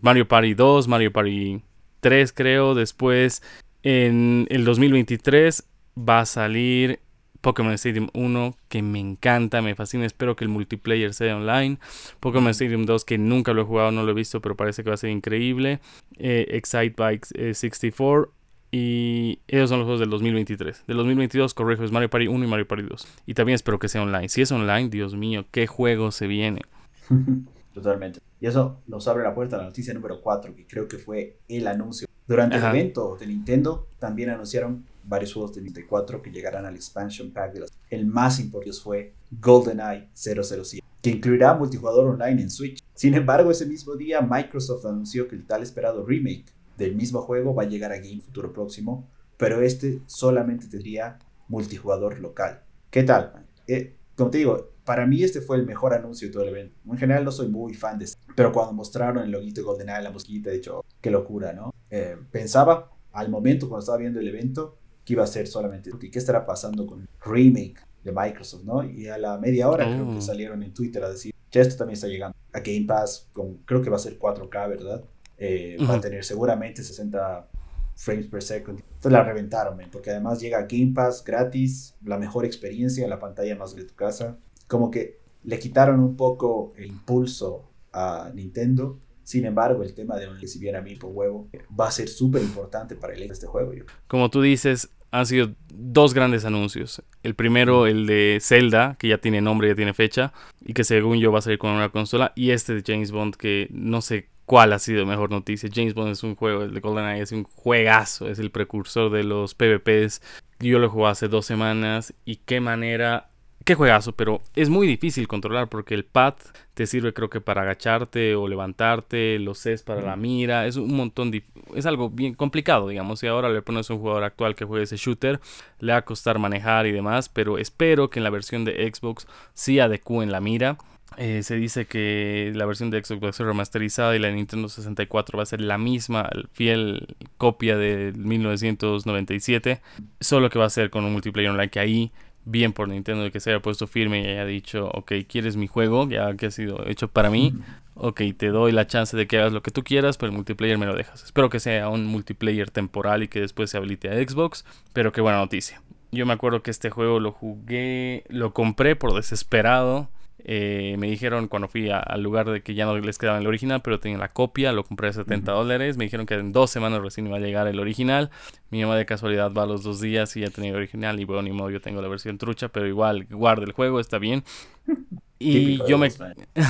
Mario 0.00 0.26
Party 0.26 0.54
2, 0.54 0.88
Mario 0.88 1.12
Party 1.12 1.62
3 2.00 2.32
creo. 2.32 2.74
Después 2.74 3.42
en 3.82 4.46
el 4.50 4.64
2023 4.64 5.64
va 5.96 6.20
a 6.20 6.26
salir 6.26 7.00
Pokémon 7.44 7.74
Stadium 7.74 8.08
1 8.14 8.56
que 8.68 8.82
me 8.82 8.98
encanta, 8.98 9.60
me 9.60 9.74
fascina, 9.74 10.06
espero 10.06 10.34
que 10.34 10.44
el 10.44 10.48
multiplayer 10.48 11.12
sea 11.12 11.36
online. 11.36 11.78
Pokémon 12.18 12.50
Stadium 12.50 12.86
2 12.86 13.04
que 13.04 13.18
nunca 13.18 13.52
lo 13.52 13.62
he 13.62 13.64
jugado, 13.66 13.92
no 13.92 14.02
lo 14.02 14.10
he 14.10 14.14
visto, 14.14 14.40
pero 14.40 14.56
parece 14.56 14.82
que 14.82 14.88
va 14.88 14.94
a 14.94 14.96
ser 14.96 15.10
increíble. 15.10 15.80
Eh, 16.16 16.46
Excite 16.52 16.94
Bike 16.96 17.26
64 17.26 18.32
y 18.76 19.38
esos 19.46 19.70
son 19.70 19.78
los 19.78 19.86
juegos 19.86 20.00
del 20.00 20.10
2023. 20.10 20.82
Del 20.88 20.96
2022, 20.96 21.54
corrijo, 21.54 21.84
es 21.84 21.92
Mario 21.92 22.10
Party 22.10 22.26
1 22.26 22.44
y 22.44 22.48
Mario 22.48 22.66
Party 22.66 22.82
2. 22.82 23.06
Y 23.24 23.34
también 23.34 23.54
espero 23.54 23.78
que 23.78 23.86
sea 23.86 24.02
online. 24.02 24.28
Si 24.28 24.42
es 24.42 24.50
online, 24.50 24.88
Dios 24.88 25.14
mío, 25.14 25.44
qué 25.52 25.68
juego 25.68 26.10
se 26.10 26.26
viene. 26.26 26.62
Totalmente. 27.72 28.18
Y 28.40 28.48
eso 28.48 28.80
nos 28.88 29.06
abre 29.06 29.22
la 29.22 29.32
puerta 29.32 29.54
a 29.54 29.58
la 29.60 29.66
noticia 29.66 29.94
número 29.94 30.20
4, 30.20 30.56
que 30.56 30.66
creo 30.66 30.88
que 30.88 30.98
fue 30.98 31.38
el 31.46 31.68
anuncio. 31.68 32.08
Durante 32.26 32.56
el 32.56 32.64
evento 32.64 33.16
de 33.16 33.28
Nintendo 33.28 33.86
también 34.00 34.30
anunciaron 34.30 34.84
varios 35.04 35.34
juegos 35.34 35.54
de 35.54 35.60
94 35.60 36.20
que 36.20 36.32
llegarán 36.32 36.66
al 36.66 36.74
expansion 36.74 37.30
pack 37.30 37.52
de 37.52 37.60
los... 37.60 37.72
El 37.90 38.06
más 38.06 38.40
importante 38.40 38.76
fue 38.76 39.12
GoldenEye 39.40 40.08
007, 40.14 40.82
que 41.00 41.10
incluirá 41.10 41.54
multijugador 41.54 42.06
online 42.06 42.42
en 42.42 42.50
Switch. 42.50 42.80
Sin 42.92 43.14
embargo, 43.14 43.52
ese 43.52 43.66
mismo 43.66 43.94
día 43.94 44.20
Microsoft 44.20 44.84
anunció 44.84 45.28
que 45.28 45.36
el 45.36 45.46
tal 45.46 45.62
esperado 45.62 46.04
remake 46.04 46.46
del 46.76 46.94
mismo 46.94 47.20
juego 47.22 47.54
va 47.54 47.64
a 47.64 47.68
llegar 47.68 47.92
a 47.92 47.98
Game 47.98 48.20
futuro 48.20 48.52
próximo, 48.52 49.08
pero 49.36 49.60
este 49.62 50.00
solamente 50.06 50.66
tendría 50.66 51.18
multijugador 51.48 52.20
local. 52.20 52.62
¿Qué 52.90 53.02
tal? 53.02 53.46
Eh, 53.66 53.96
como 54.16 54.30
te 54.30 54.38
digo, 54.38 54.70
para 54.84 55.06
mí 55.06 55.22
este 55.22 55.40
fue 55.40 55.56
el 55.56 55.66
mejor 55.66 55.94
anuncio 55.94 56.28
de 56.28 56.32
todo 56.32 56.42
el 56.42 56.50
evento. 56.50 56.76
En 56.86 56.96
general 56.96 57.24
no 57.24 57.32
soy 57.32 57.48
muy 57.48 57.74
fan 57.74 57.98
de 57.98 58.06
esto, 58.06 58.18
pero 58.36 58.52
cuando 58.52 58.72
mostraron 58.72 59.24
el 59.24 59.30
loguito 59.30 59.60
de 59.60 59.66
GoldenEye, 59.66 60.02
la 60.02 60.10
mosquita, 60.10 60.50
he 60.50 60.54
dicho, 60.54 60.84
qué 61.00 61.10
locura, 61.10 61.52
¿no? 61.52 61.74
Eh, 61.90 62.16
pensaba 62.30 62.90
al 63.12 63.28
momento 63.30 63.68
cuando 63.68 63.80
estaba 63.80 63.98
viendo 63.98 64.20
el 64.20 64.28
evento 64.28 64.78
que 65.04 65.14
iba 65.14 65.24
a 65.24 65.26
ser 65.26 65.46
solamente 65.46 65.90
y 66.00 66.10
qué 66.10 66.18
estará 66.18 66.44
pasando 66.46 66.86
con 66.86 67.08
remake 67.24 67.80
de 68.02 68.12
Microsoft, 68.12 68.64
¿no? 68.64 68.84
Y 68.84 69.08
a 69.08 69.18
la 69.18 69.38
media 69.38 69.68
hora 69.68 69.84
creo 69.86 70.10
que 70.10 70.16
oh. 70.18 70.20
salieron 70.20 70.62
en 70.62 70.72
Twitter 70.72 71.02
a 71.02 71.10
decir 71.10 71.34
que 71.50 71.60
esto 71.60 71.76
también 71.76 71.94
está 71.94 72.08
llegando 72.08 72.36
a 72.52 72.60
Game 72.60 72.84
Pass, 72.86 73.28
con, 73.32 73.58
creo 73.64 73.80
que 73.80 73.90
va 73.90 73.96
a 73.96 74.00
ser 74.00 74.18
4K, 74.18 74.68
¿verdad? 74.68 75.04
Eh, 75.38 75.76
va 75.88 75.94
a 75.94 76.00
tener 76.00 76.24
seguramente 76.24 76.82
60 76.82 77.48
frames 77.96 78.26
per 78.26 78.42
second. 78.42 78.78
Entonces 78.78 79.12
la 79.12 79.22
reventaron, 79.22 79.78
porque 79.90 80.10
además 80.10 80.40
llega 80.40 80.58
a 80.58 80.62
Game 80.62 80.92
Pass 80.94 81.22
gratis, 81.24 81.94
la 82.04 82.18
mejor 82.18 82.44
experiencia, 82.44 83.06
la 83.08 83.18
pantalla 83.18 83.56
más 83.56 83.74
de 83.74 83.84
tu 83.84 83.94
casa. 83.94 84.38
Como 84.66 84.90
que 84.90 85.18
le 85.44 85.58
quitaron 85.58 86.00
un 86.00 86.16
poco 86.16 86.72
el 86.76 86.86
impulso 86.86 87.70
a 87.92 88.30
Nintendo 88.34 88.98
sin 89.24 89.46
embargo, 89.46 89.82
el 89.82 89.94
tema 89.94 90.16
de 90.16 90.28
un 90.28 90.38
si 90.46 90.58
bien 90.58 90.76
a 90.76 90.82
mí 90.82 90.96
por 90.96 91.10
huevo 91.10 91.48
va 91.78 91.88
a 91.88 91.90
ser 91.90 92.08
súper 92.08 92.42
importante 92.42 92.94
para 92.94 93.14
el 93.14 93.22
este 93.22 93.46
juego. 93.46 93.72
Como 94.06 94.28
tú 94.28 94.42
dices, 94.42 94.90
han 95.10 95.24
sido 95.24 95.54
dos 95.72 96.12
grandes 96.12 96.44
anuncios. 96.44 97.02
El 97.22 97.34
primero, 97.34 97.86
el 97.86 98.06
de 98.06 98.38
Zelda, 98.42 98.96
que 98.98 99.08
ya 99.08 99.18
tiene 99.18 99.40
nombre, 99.40 99.68
ya 99.68 99.74
tiene 99.74 99.94
fecha, 99.94 100.34
y 100.60 100.74
que 100.74 100.84
según 100.84 101.18
yo 101.18 101.32
va 101.32 101.38
a 101.38 101.42
salir 101.42 101.58
con 101.58 101.70
una 101.70 101.88
consola. 101.88 102.32
Y 102.36 102.50
este 102.50 102.74
de 102.74 102.82
James 102.86 103.12
Bond, 103.12 103.34
que 103.36 103.68
no 103.70 104.02
sé 104.02 104.28
cuál 104.46 104.72
ha 104.72 104.78
sido 104.78 105.06
mejor 105.06 105.30
noticia. 105.30 105.70
James 105.72 105.94
Bond 105.94 106.12
es 106.12 106.22
un 106.22 106.36
juego, 106.36 106.62
el 106.62 106.74
de 106.74 106.80
GoldenEye 106.80 107.22
es 107.22 107.32
un 107.32 107.44
juegazo, 107.44 108.28
es 108.28 108.38
el 108.38 108.50
precursor 108.50 109.10
de 109.10 109.24
los 109.24 109.54
PvPs. 109.54 110.22
Yo 110.60 110.78
lo 110.78 110.90
jugué 110.90 111.08
hace 111.08 111.28
dos 111.28 111.46
semanas 111.46 112.14
y 112.24 112.36
qué 112.36 112.60
manera 112.60 113.30
qué 113.64 113.74
juegazo, 113.74 114.12
pero 114.12 114.42
es 114.54 114.68
muy 114.68 114.86
difícil 114.86 115.26
controlar 115.26 115.68
porque 115.68 115.94
el 115.94 116.04
pad 116.04 116.34
te 116.74 116.86
sirve 116.86 117.14
creo 117.14 117.30
que 117.30 117.40
para 117.40 117.62
agacharte 117.62 118.34
o 118.34 118.46
levantarte, 118.46 119.38
los 119.38 119.64
es 119.66 119.82
para 119.82 120.02
la 120.02 120.16
mira, 120.16 120.66
es 120.66 120.76
un 120.76 120.94
montón 120.94 121.30
de... 121.30 121.44
es 121.74 121.86
algo 121.86 122.10
bien 122.10 122.34
complicado, 122.34 122.88
digamos, 122.88 123.22
y 123.22 123.26
ahora 123.26 123.48
le 123.48 123.62
pones 123.62 123.88
a 123.88 123.94
un 123.94 124.00
jugador 124.00 124.24
actual 124.24 124.54
que 124.54 124.64
juegue 124.64 124.84
ese 124.84 124.96
shooter, 124.96 125.40
le 125.78 125.92
va 125.92 125.98
a 125.98 126.04
costar 126.04 126.38
manejar 126.38 126.86
y 126.86 126.92
demás, 126.92 127.28
pero 127.28 127.58
espero 127.58 128.10
que 128.10 128.18
en 128.18 128.24
la 128.24 128.30
versión 128.30 128.64
de 128.64 128.92
Xbox 128.92 129.26
sí 129.54 129.80
adecúen 129.80 130.30
la 130.30 130.40
mira. 130.40 130.76
Eh, 131.18 131.42
se 131.42 131.56
dice 131.56 131.86
que 131.86 132.52
la 132.54 132.66
versión 132.66 132.90
de 132.90 133.02
Xbox 133.02 133.24
va 133.24 133.28
a 133.30 133.32
ser 133.32 133.46
remasterizada 133.46 134.14
y 134.16 134.18
la 134.18 134.28
de 134.28 134.34
Nintendo 134.34 134.68
64 134.68 135.36
va 135.36 135.42
a 135.42 135.46
ser 135.46 135.60
la 135.60 135.78
misma, 135.78 136.28
fiel 136.52 137.16
copia 137.36 137.76
de 137.76 138.12
1997, 138.16 139.80
solo 140.20 140.50
que 140.50 140.58
va 140.58 140.66
a 140.66 140.70
ser 140.70 140.90
con 140.90 141.04
un 141.04 141.12
multiplayer 141.12 141.50
online 141.50 141.70
que 141.70 141.80
ahí 141.80 142.12
bien 142.44 142.72
por 142.72 142.88
Nintendo 142.88 143.22
de 143.22 143.30
que 143.30 143.40
se 143.40 143.50
haya 143.50 143.60
puesto 143.60 143.86
firme 143.86 144.22
y 144.22 144.26
haya 144.26 144.44
dicho, 144.44 144.88
ok, 144.88 145.12
¿quieres 145.26 145.56
mi 145.56 145.66
juego? 145.66 146.08
Ya 146.08 146.34
que 146.36 146.46
ha 146.46 146.50
sido 146.50 146.86
hecho 146.86 147.08
para 147.08 147.30
mí. 147.30 147.54
Ok, 147.94 148.22
te 148.36 148.48
doy 148.48 148.72
la 148.72 148.86
chance 148.86 149.16
de 149.16 149.26
que 149.26 149.38
hagas 149.38 149.52
lo 149.52 149.62
que 149.62 149.70
tú 149.70 149.84
quieras, 149.84 150.18
pero 150.18 150.30
el 150.30 150.36
multiplayer 150.36 150.76
me 150.78 150.86
lo 150.86 150.94
dejas. 150.94 151.22
Espero 151.22 151.48
que 151.48 151.60
sea 151.60 151.88
un 151.88 152.06
multiplayer 152.06 152.70
temporal 152.70 153.22
y 153.22 153.28
que 153.28 153.40
después 153.40 153.70
se 153.70 153.76
habilite 153.76 154.10
a 154.10 154.14
Xbox, 154.14 154.64
pero 154.92 155.12
qué 155.12 155.20
buena 155.20 155.38
noticia. 155.38 155.80
Yo 156.10 156.26
me 156.26 156.32
acuerdo 156.32 156.62
que 156.62 156.70
este 156.70 156.90
juego 156.90 157.18
lo 157.18 157.32
jugué, 157.32 158.24
lo 158.28 158.52
compré 158.52 158.94
por 158.94 159.14
desesperado 159.14 160.10
eh, 160.46 160.96
me 160.98 161.08
dijeron 161.08 161.48
cuando 161.48 161.68
fui 161.68 161.88
al 161.90 162.22
lugar 162.22 162.50
de 162.50 162.62
que 162.62 162.74
ya 162.74 162.84
no 162.84 162.96
les 162.98 163.16
quedaba 163.16 163.38
el 163.38 163.46
original, 163.46 163.80
pero 163.82 163.98
tenía 163.98 164.18
la 164.18 164.28
copia, 164.28 164.72
lo 164.72 164.84
compré 164.84 165.08
a 165.08 165.12
70 165.14 165.50
dólares. 165.52 165.96
Me 165.96 166.04
dijeron 166.04 166.26
que 166.26 166.34
en 166.34 166.52
dos 166.52 166.70
semanas 166.70 167.00
recién 167.00 167.26
iba 167.26 167.38
a 167.38 167.40
llegar 167.40 167.66
el 167.66 167.80
original. 167.80 168.30
Mi 168.70 168.82
mamá 168.82 168.96
de 168.96 169.06
casualidad 169.06 169.52
va 169.52 169.62
a 169.62 169.66
los 169.66 169.82
dos 169.82 170.00
días 170.00 170.36
y 170.36 170.40
ya 170.40 170.50
tenía 170.50 170.70
el 170.70 170.76
original. 170.76 171.18
Y 171.18 171.24
bueno, 171.24 171.42
ni 171.42 171.52
modo, 171.52 171.70
yo 171.70 171.80
tengo 171.80 172.02
la 172.02 172.08
versión 172.08 172.36
trucha, 172.36 172.68
pero 172.68 172.86
igual 172.86 173.24
guarda 173.30 173.64
el 173.64 173.72
juego, 173.72 174.00
está 174.00 174.18
bien. 174.18 174.44
Y 175.36 175.78
yo 175.86 175.98
me, 175.98 176.08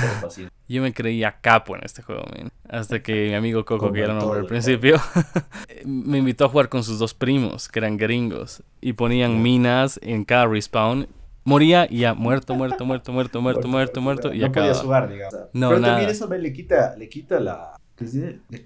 yo 0.68 0.82
me 0.82 0.92
creía 0.92 1.36
capo 1.40 1.76
en 1.76 1.84
este 1.84 2.02
juego, 2.02 2.24
hasta 2.68 3.02
que 3.02 3.28
mi 3.28 3.34
amigo 3.34 3.64
Coco, 3.64 3.92
que 3.92 4.00
era 4.00 4.14
nombre 4.14 4.40
al 4.40 4.46
principio, 4.46 5.00
me 5.84 6.18
invitó 6.18 6.46
a 6.46 6.48
jugar 6.48 6.68
con 6.70 6.82
sus 6.82 6.98
dos 6.98 7.14
primos, 7.14 7.68
que 7.68 7.78
eran 7.78 7.98
gringos, 7.98 8.64
y 8.80 8.94
ponían 8.94 9.42
minas 9.42 10.00
en 10.02 10.24
cada 10.24 10.46
respawn 10.46 11.06
moría 11.44 11.86
y 11.88 12.00
ya, 12.00 12.14
muerto, 12.14 12.54
muerto, 12.54 12.84
muerto, 12.84 13.12
muerto, 13.12 13.40
muerto, 13.40 13.68
muerto, 13.68 14.00
muerto, 14.00 14.34
y 14.34 14.40
no 14.40 14.52
podía 14.52 14.74
jugar, 14.74 15.08
digamos. 15.08 15.34
No, 15.52 15.68
Pero 15.68 15.80
también 15.80 16.10
eso 16.10 16.28
le 16.28 16.52
quita, 16.52 16.96
le 16.96 17.08
quita 17.08 17.38
la, 17.38 17.78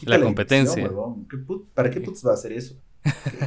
la, 0.06 0.20
competencia. 0.20 0.90
¿Para 1.74 1.90
qué 1.90 2.00
putos 2.00 2.26
va 2.26 2.32
a 2.32 2.34
hacer 2.34 2.52
eso? 2.52 2.76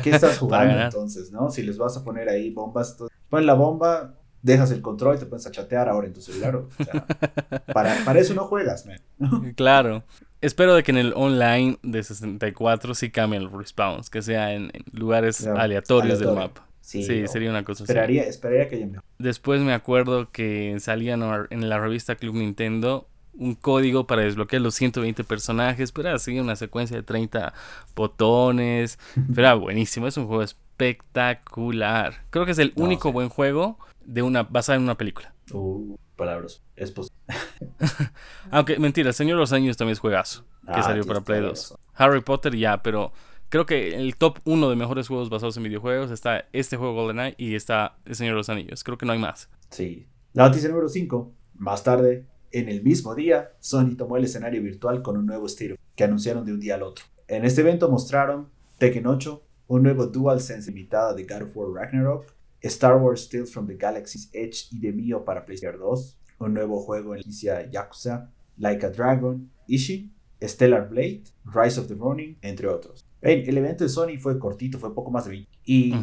¿Qué, 0.03 0.11
estás 0.11 0.37
jugando 0.39 0.79
entonces, 0.79 1.31
no? 1.31 1.49
Si 1.49 1.63
les 1.63 1.77
vas 1.77 1.97
a 1.97 2.03
poner 2.03 2.29
ahí 2.29 2.51
bombas, 2.51 2.97
pon 3.29 3.45
la 3.45 3.53
bomba, 3.53 4.15
dejas 4.41 4.71
el 4.71 4.81
control, 4.81 5.19
te 5.19 5.25
pones 5.25 5.45
a 5.47 5.51
chatear 5.51 5.89
ahora 5.89 6.07
en 6.07 6.13
tu 6.13 6.21
celular. 6.21 6.63
para, 7.73 8.19
eso 8.19 8.33
no 8.33 8.45
juegas, 8.45 8.85
man. 8.85 9.53
Claro. 9.55 10.03
Espero 10.41 10.73
de 10.73 10.81
que 10.81 10.91
en 10.91 10.97
el 10.97 11.13
online 11.15 11.77
de 11.83 12.01
64 12.01 12.95
sí 12.95 13.11
cambien 13.11 13.43
los 13.43 13.51
respawns, 13.51 14.09
que 14.09 14.23
sea 14.23 14.53
en, 14.53 14.71
lugares 14.91 15.45
aleatorios 15.45 16.19
del 16.19 16.33
mapa. 16.33 16.67
Sí, 16.81 17.03
sería 17.27 17.49
una 17.49 17.63
cosa 17.63 17.83
esperaría, 17.83 18.21
así. 18.21 18.31
Esperaría 18.31 18.67
que 18.67 18.75
haya 18.75 19.03
Después 19.19 19.61
me 19.61 19.73
acuerdo 19.73 20.31
que 20.31 20.75
salían 20.79 21.21
en 21.49 21.69
la 21.69 21.79
revista 21.79 22.15
Club 22.15 22.35
Nintendo 22.35 23.07
un 23.33 23.55
código 23.55 24.07
para 24.07 24.23
desbloquear 24.23 24.61
los 24.61 24.75
120 24.75 25.23
personajes, 25.23 25.91
pero 25.91 26.09
así 26.09 26.37
una 26.39 26.55
secuencia 26.55 26.97
de 26.97 27.03
30 27.03 27.53
botones, 27.95 28.99
pero 29.15 29.47
era 29.47 29.53
buenísimo, 29.55 30.07
es 30.07 30.17
un 30.17 30.27
juego 30.27 30.43
espectacular. 30.43 32.25
Creo 32.29 32.45
que 32.45 32.51
es 32.51 32.59
el 32.59 32.73
único 32.75 33.11
buen 33.11 33.29
juego 33.29 33.77
de 34.03 34.21
una 34.21 34.43
basado 34.43 34.77
en 34.77 34.83
una 34.83 34.97
película. 34.97 35.33
Uh, 35.51 35.95
palabras, 36.15 36.61
es 36.75 36.91
posible. 36.91 37.17
Aunque 38.51 38.79
mentira, 38.79 39.13
Señor 39.13 39.37
de 39.37 39.41
los 39.41 39.53
Años 39.53 39.77
también 39.77 39.93
es 39.93 39.99
juegazo, 39.99 40.43
que 40.65 40.79
ah, 40.79 40.83
salió 40.83 41.05
para 41.05 41.21
Play 41.21 41.41
2. 41.41 41.77
Harry 41.95 42.21
Potter 42.21 42.55
ya, 42.55 42.81
pero 42.83 43.13
creo 43.51 43.65
que 43.65 43.95
el 43.95 44.15
top 44.15 44.39
1 44.45 44.69
de 44.69 44.75
mejores 44.77 45.09
juegos 45.09 45.29
basados 45.29 45.57
en 45.57 45.63
videojuegos 45.63 46.09
está 46.09 46.45
este 46.53 46.77
juego 46.77 46.95
GoldenEye 46.95 47.35
y 47.37 47.55
está 47.55 47.97
El 48.05 48.15
Señor 48.15 48.33
de 48.33 48.37
los 48.37 48.49
Anillos. 48.49 48.83
Creo 48.83 48.97
que 48.97 49.05
no 49.05 49.11
hay 49.11 49.19
más. 49.19 49.49
Sí. 49.69 50.07
La 50.33 50.47
noticia 50.47 50.69
número 50.69 50.87
5. 50.87 51.33
Más 51.55 51.83
tarde, 51.83 52.25
en 52.51 52.69
el 52.69 52.81
mismo 52.81 53.13
día, 53.13 53.51
Sony 53.59 53.95
tomó 53.97 54.15
el 54.15 54.23
escenario 54.23 54.63
virtual 54.63 55.01
con 55.01 55.17
un 55.17 55.25
nuevo 55.25 55.45
estilo 55.45 55.75
que 55.95 56.05
anunciaron 56.05 56.45
de 56.45 56.53
un 56.53 56.61
día 56.61 56.75
al 56.75 56.83
otro. 56.83 57.05
En 57.27 57.43
este 57.43 57.59
evento 57.59 57.89
mostraron 57.89 58.49
Tekken 58.77 59.05
8, 59.05 59.43
un 59.67 59.83
nuevo 59.83 60.07
DualSense 60.07 60.71
limitada 60.71 61.13
de 61.13 61.25
God 61.25 61.43
of 61.43 61.57
War 61.57 61.73
Ragnarok, 61.73 62.33
Star 62.61 62.97
Wars 62.97 63.27
Tales 63.27 63.51
from 63.51 63.67
the 63.67 63.75
Galaxy's 63.75 64.29
Edge 64.31 64.67
y 64.71 64.79
de 64.79 64.93
Mio 64.93 65.25
para 65.25 65.45
PlayStation 65.45 65.77
2, 65.77 66.17
un 66.39 66.53
nuevo 66.53 66.79
juego 66.79 67.13
en 67.13 67.17
licencia 67.17 67.69
Yakuza, 67.69 68.31
Like 68.57 68.85
a 68.85 68.89
Dragon, 68.89 69.51
Ishi, 69.67 70.09
Stellar 70.41 70.87
Blade, 70.87 71.23
Rise 71.43 71.79
of 71.79 71.87
the 71.87 71.95
Ronin, 71.95 72.37
entre 72.41 72.67
otros. 72.69 73.10
El 73.21 73.57
evento 73.57 73.83
de 73.83 73.89
Sony 73.89 74.17
fue 74.19 74.39
cortito, 74.39 74.79
fue 74.79 74.95
poco 74.95 75.11
más 75.11 75.25
de 75.25 75.31
20 75.31 75.51
y 75.65 75.93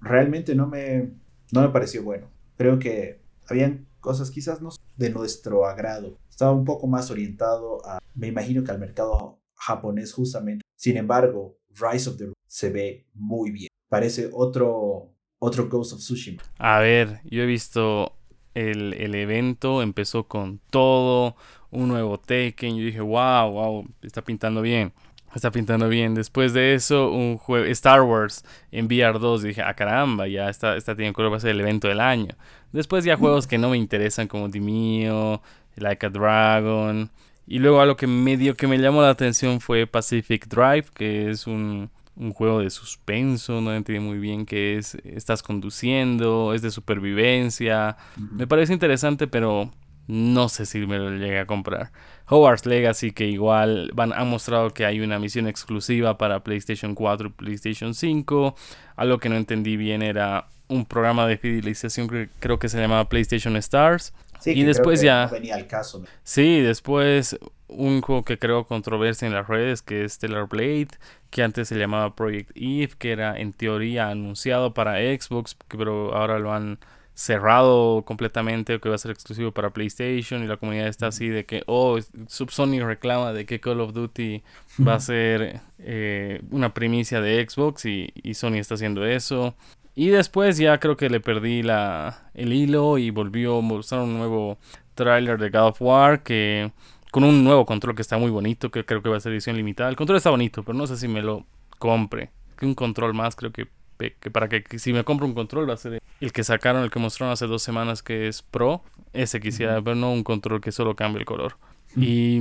realmente 0.00 0.54
no 0.54 0.66
me, 0.66 1.10
no 1.52 1.62
me 1.62 1.68
pareció 1.68 2.02
bueno. 2.02 2.28
Creo 2.56 2.78
que 2.78 3.20
habían 3.48 3.86
cosas 4.00 4.30
quizás 4.30 4.60
no 4.62 4.70
de 4.96 5.10
nuestro 5.10 5.66
agrado. 5.66 6.18
Estaba 6.30 6.52
un 6.52 6.64
poco 6.64 6.86
más 6.86 7.10
orientado 7.10 7.84
a, 7.86 7.98
me 8.14 8.28
imagino 8.28 8.62
que 8.64 8.70
al 8.70 8.78
mercado 8.78 9.40
japonés 9.54 10.12
justamente. 10.12 10.64
Sin 10.76 10.96
embargo, 10.96 11.58
Rise 11.70 12.10
of 12.10 12.16
the 12.16 12.32
se 12.46 12.70
ve 12.70 13.06
muy 13.14 13.50
bien. 13.50 13.68
Parece 13.88 14.30
otro, 14.32 15.12
otro 15.38 15.68
Ghost 15.68 15.94
of 15.94 16.00
Tsushima. 16.00 16.42
A 16.58 16.80
ver, 16.80 17.20
yo 17.24 17.42
he 17.42 17.46
visto 17.46 18.16
el, 18.54 18.94
el 18.94 19.14
evento, 19.14 19.82
empezó 19.82 20.26
con 20.28 20.60
todo, 20.70 21.36
un 21.70 21.88
nuevo 21.88 22.18
Tekken, 22.18 22.76
yo 22.76 22.84
dije, 22.84 23.00
wow, 23.00 23.50
wow, 23.50 23.88
está 24.02 24.22
pintando 24.22 24.62
bien. 24.62 24.92
Está 25.34 25.50
pintando 25.50 25.88
bien. 25.88 26.14
Después 26.14 26.52
de 26.52 26.74
eso, 26.74 27.10
un 27.10 27.38
juego 27.38 27.64
Star 27.66 28.02
Wars 28.02 28.44
en 28.70 28.88
VR2. 28.88 29.40
Dije, 29.40 29.62
ah, 29.62 29.74
caramba, 29.74 30.28
ya 30.28 30.48
está, 30.48 30.76
está 30.76 30.94
teniendo 30.94 31.16
que 31.16 31.28
va 31.28 31.36
a 31.36 31.40
ser 31.40 31.50
el 31.50 31.60
evento 31.60 31.88
del 31.88 32.00
año. 32.00 32.34
Después 32.72 33.04
ya 33.04 33.16
juegos 33.16 33.46
que 33.46 33.58
no 33.58 33.70
me 33.70 33.76
interesan 33.76 34.28
como 34.28 34.48
Dimio, 34.48 35.42
Like 35.76 36.06
a 36.06 36.10
Dragon. 36.10 37.10
Y 37.46 37.58
luego 37.58 37.80
algo 37.80 37.96
que 37.96 38.06
medio 38.06 38.56
que 38.56 38.66
me 38.66 38.78
llamó 38.78 39.02
la 39.02 39.10
atención 39.10 39.60
fue 39.60 39.86
Pacific 39.86 40.46
Drive, 40.46 40.86
que 40.94 41.30
es 41.30 41.46
un, 41.46 41.90
un 42.16 42.32
juego 42.32 42.60
de 42.60 42.70
suspenso, 42.70 43.60
no 43.60 43.74
entendí 43.74 44.00
muy 44.00 44.18
bien 44.18 44.46
qué 44.46 44.78
es. 44.78 44.94
Estás 45.04 45.42
conduciendo, 45.42 46.54
es 46.54 46.62
de 46.62 46.70
supervivencia. 46.70 47.96
Me 48.16 48.46
parece 48.46 48.72
interesante, 48.72 49.26
pero 49.26 49.70
no 50.06 50.48
sé 50.48 50.66
si 50.66 50.86
me 50.86 50.98
lo 50.98 51.10
llegue 51.10 51.40
a 51.40 51.46
comprar. 51.46 51.92
Hogwarts 52.26 52.66
Legacy, 52.66 53.12
que 53.12 53.26
igual 53.26 53.90
van, 53.94 54.12
han 54.12 54.28
mostrado 54.28 54.70
que 54.70 54.86
hay 54.86 55.00
una 55.00 55.18
misión 55.18 55.46
exclusiva 55.46 56.16
para 56.16 56.42
PlayStation 56.42 56.94
4 56.94 57.28
y 57.28 57.30
PlayStation 57.32 57.94
5. 57.94 58.54
Algo 58.96 59.18
que 59.18 59.28
no 59.28 59.36
entendí 59.36 59.76
bien 59.76 60.02
era 60.02 60.46
un 60.68 60.86
programa 60.86 61.26
de 61.26 61.36
fidelización 61.36 62.08
que 62.08 62.28
creo 62.40 62.58
que 62.58 62.68
se 62.68 62.80
llamaba 62.80 63.08
PlayStation 63.08 63.56
Stars. 63.56 64.12
y 64.46 64.62
después 64.62 65.00
ya. 65.00 65.26
venía 65.26 65.54
al 65.54 65.66
caso. 65.66 66.04
Sí, 66.22 66.60
después 66.60 67.38
un 67.68 68.00
juego 68.00 68.24
que 68.24 68.38
creó 68.38 68.64
controversia 68.64 69.26
en 69.26 69.34
las 69.34 69.48
redes, 69.48 69.82
que 69.82 70.04
es 70.04 70.14
Stellar 70.14 70.48
Blade, 70.48 70.88
que 71.30 71.42
antes 71.42 71.68
se 71.68 71.76
llamaba 71.76 72.14
Project 72.14 72.50
Eve, 72.54 72.92
que 72.98 73.12
era 73.12 73.38
en 73.38 73.52
teoría 73.52 74.08
anunciado 74.08 74.74
para 74.74 74.98
Xbox, 74.98 75.56
pero 75.68 76.14
ahora 76.14 76.38
lo 76.38 76.52
han 76.52 76.78
cerrado 77.14 78.02
completamente 78.02 78.74
o 78.74 78.80
que 78.80 78.88
va 78.88 78.96
a 78.96 78.98
ser 78.98 79.12
exclusivo 79.12 79.52
para 79.52 79.70
PlayStation 79.70 80.42
y 80.42 80.48
la 80.48 80.56
comunidad 80.56 80.88
está 80.88 81.06
así 81.06 81.28
de 81.28 81.46
que, 81.46 81.62
oh, 81.66 81.98
Sony 82.26 82.80
reclama 82.84 83.32
de 83.32 83.46
que 83.46 83.60
Call 83.60 83.80
of 83.80 83.92
Duty 83.92 84.42
va 84.86 84.94
a 84.94 85.00
ser 85.00 85.60
eh, 85.78 86.42
una 86.50 86.74
primicia 86.74 87.20
de 87.20 87.46
Xbox 87.48 87.86
y, 87.86 88.12
Sony 88.34 88.54
está 88.54 88.74
haciendo 88.74 89.06
eso. 89.06 89.54
Y 89.94 90.08
después 90.08 90.58
ya 90.58 90.78
creo 90.80 90.96
que 90.96 91.08
le 91.08 91.20
perdí 91.20 91.62
la, 91.62 92.30
el 92.34 92.52
hilo 92.52 92.98
y 92.98 93.10
volvió 93.10 93.58
a 93.58 93.62
mostrar 93.62 94.00
un 94.02 94.18
nuevo 94.18 94.58
trailer 94.96 95.38
de 95.38 95.50
God 95.50 95.68
of 95.68 95.82
War 95.82 96.22
que 96.24 96.72
con 97.12 97.22
un 97.22 97.44
nuevo 97.44 97.64
control 97.64 97.94
que 97.94 98.02
está 98.02 98.18
muy 98.18 98.30
bonito, 98.32 98.72
que 98.72 98.84
creo 98.84 99.00
que 99.00 99.08
va 99.08 99.18
a 99.18 99.20
ser 99.20 99.30
edición 99.30 99.56
limitada. 99.56 99.88
El 99.88 99.94
control 99.94 100.16
está 100.16 100.30
bonito, 100.30 100.64
pero 100.64 100.76
no 100.76 100.88
sé 100.88 100.96
si 100.96 101.06
me 101.06 101.22
lo 101.22 101.46
compre. 101.78 102.32
Que 102.56 102.66
un 102.66 102.74
control 102.74 103.14
más 103.14 103.36
creo 103.36 103.52
que 103.52 103.68
que 103.96 104.30
para 104.30 104.48
que, 104.48 104.78
si 104.78 104.92
me 104.92 105.04
compro 105.04 105.26
un 105.26 105.34
control 105.34 105.68
va 105.68 105.74
a 105.74 105.78
ser 105.78 106.02
el 106.20 106.32
que 106.32 106.44
sacaron, 106.44 106.82
el 106.82 106.90
que 106.90 106.98
mostraron 106.98 107.32
hace 107.32 107.46
dos 107.46 107.62
semanas 107.62 108.02
que 108.02 108.28
es 108.28 108.42
Pro. 108.42 108.82
Ese 109.12 109.40
quisiera, 109.40 109.80
pero 109.82 109.94
no 109.94 110.12
un 110.12 110.24
control 110.24 110.60
que 110.60 110.72
solo 110.72 110.96
cambie 110.96 111.20
el 111.20 111.26
color. 111.26 111.56
Y, 111.96 112.38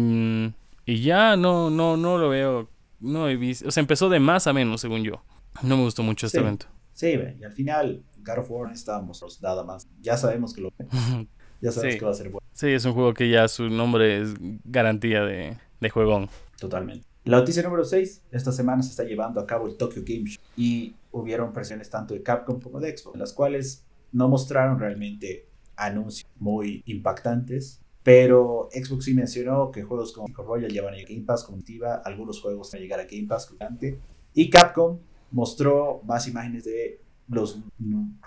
y 0.85 1.01
ya 1.01 1.35
no, 1.35 1.69
no, 1.69 1.97
no 1.97 2.17
lo 2.17 2.29
veo. 2.29 2.69
No 2.99 3.29
he 3.29 3.35
visto. 3.35 3.67
O 3.67 3.71
sea, 3.71 3.81
empezó 3.81 4.09
de 4.09 4.19
más 4.19 4.47
a 4.47 4.53
menos, 4.53 4.81
según 4.81 5.03
yo. 5.03 5.23
No 5.61 5.77
me 5.77 5.83
gustó 5.83 6.01
mucho 6.01 6.25
este 6.25 6.39
evento. 6.39 6.65
Sí, 6.93 7.13
y 7.39 7.43
al 7.43 7.51
final, 7.51 8.03
God 8.25 8.39
of 8.39 8.51
War 8.51 8.71
estábamos 8.71 9.41
nada 9.41 9.63
más. 9.63 9.87
Ya 10.01 10.17
sabemos 10.17 10.53
que 10.53 10.61
lo. 10.61 10.69
ya 11.61 11.71
sabemos 11.71 11.95
que 11.95 12.05
va 12.05 12.11
a 12.11 12.15
ser 12.15 12.29
bueno. 12.29 12.47
Sí, 12.53 12.67
es 12.69 12.85
un 12.85 12.93
juego 12.93 13.13
que 13.13 13.29
ya 13.29 13.47
su 13.47 13.69
nombre 13.69 14.21
es 14.21 14.33
garantía 14.63 15.23
de, 15.23 15.57
de 15.79 15.89
juegón. 15.89 16.29
Totalmente. 16.59 17.05
La 17.25 17.37
noticia 17.37 17.63
número 17.63 17.85
6, 17.85 18.23
esta 18.31 18.51
semana 18.51 18.83
se 18.83 18.89
está 18.89 19.03
llevando 19.03 19.39
a 19.39 19.47
cabo 19.47 19.67
el 19.67 19.77
Tokyo 19.77 20.01
Game 20.05 20.25
Show 20.25 20.43
y 20.57 20.93
hubieron 21.13 21.53
versiones 21.53 21.89
tanto 21.89 22.13
de 22.13 22.21
Capcom 22.21 22.59
como 22.59 22.79
de 22.79 22.97
Xbox, 22.97 23.15
en 23.15 23.19
las 23.21 23.33
cuales 23.33 23.85
no 24.11 24.27
mostraron 24.27 24.77
realmente 24.79 25.47
anuncios 25.75 26.29
muy 26.37 26.83
impactantes, 26.85 27.81
pero 28.03 28.67
Xbox 28.71 29.05
sí 29.05 29.13
mencionó 29.13 29.71
que 29.71 29.83
juegos 29.83 30.11
como 30.11 30.27
Royal 30.35 30.71
llevan 30.71 30.93
a 30.93 30.97
Game 30.97 31.23
Pass 31.25 31.45
comunitiva, 31.45 32.01
algunos 32.03 32.41
juegos 32.41 32.71
van 32.71 32.79
a 32.79 32.81
llegar 32.81 32.99
a 32.99 33.05
Game 33.05 33.27
Pass 33.27 33.49
y 34.33 34.49
Capcom 34.49 34.99
mostró 35.31 36.01
más 36.03 36.27
imágenes 36.27 36.65
de 36.65 36.99
los 37.27 37.59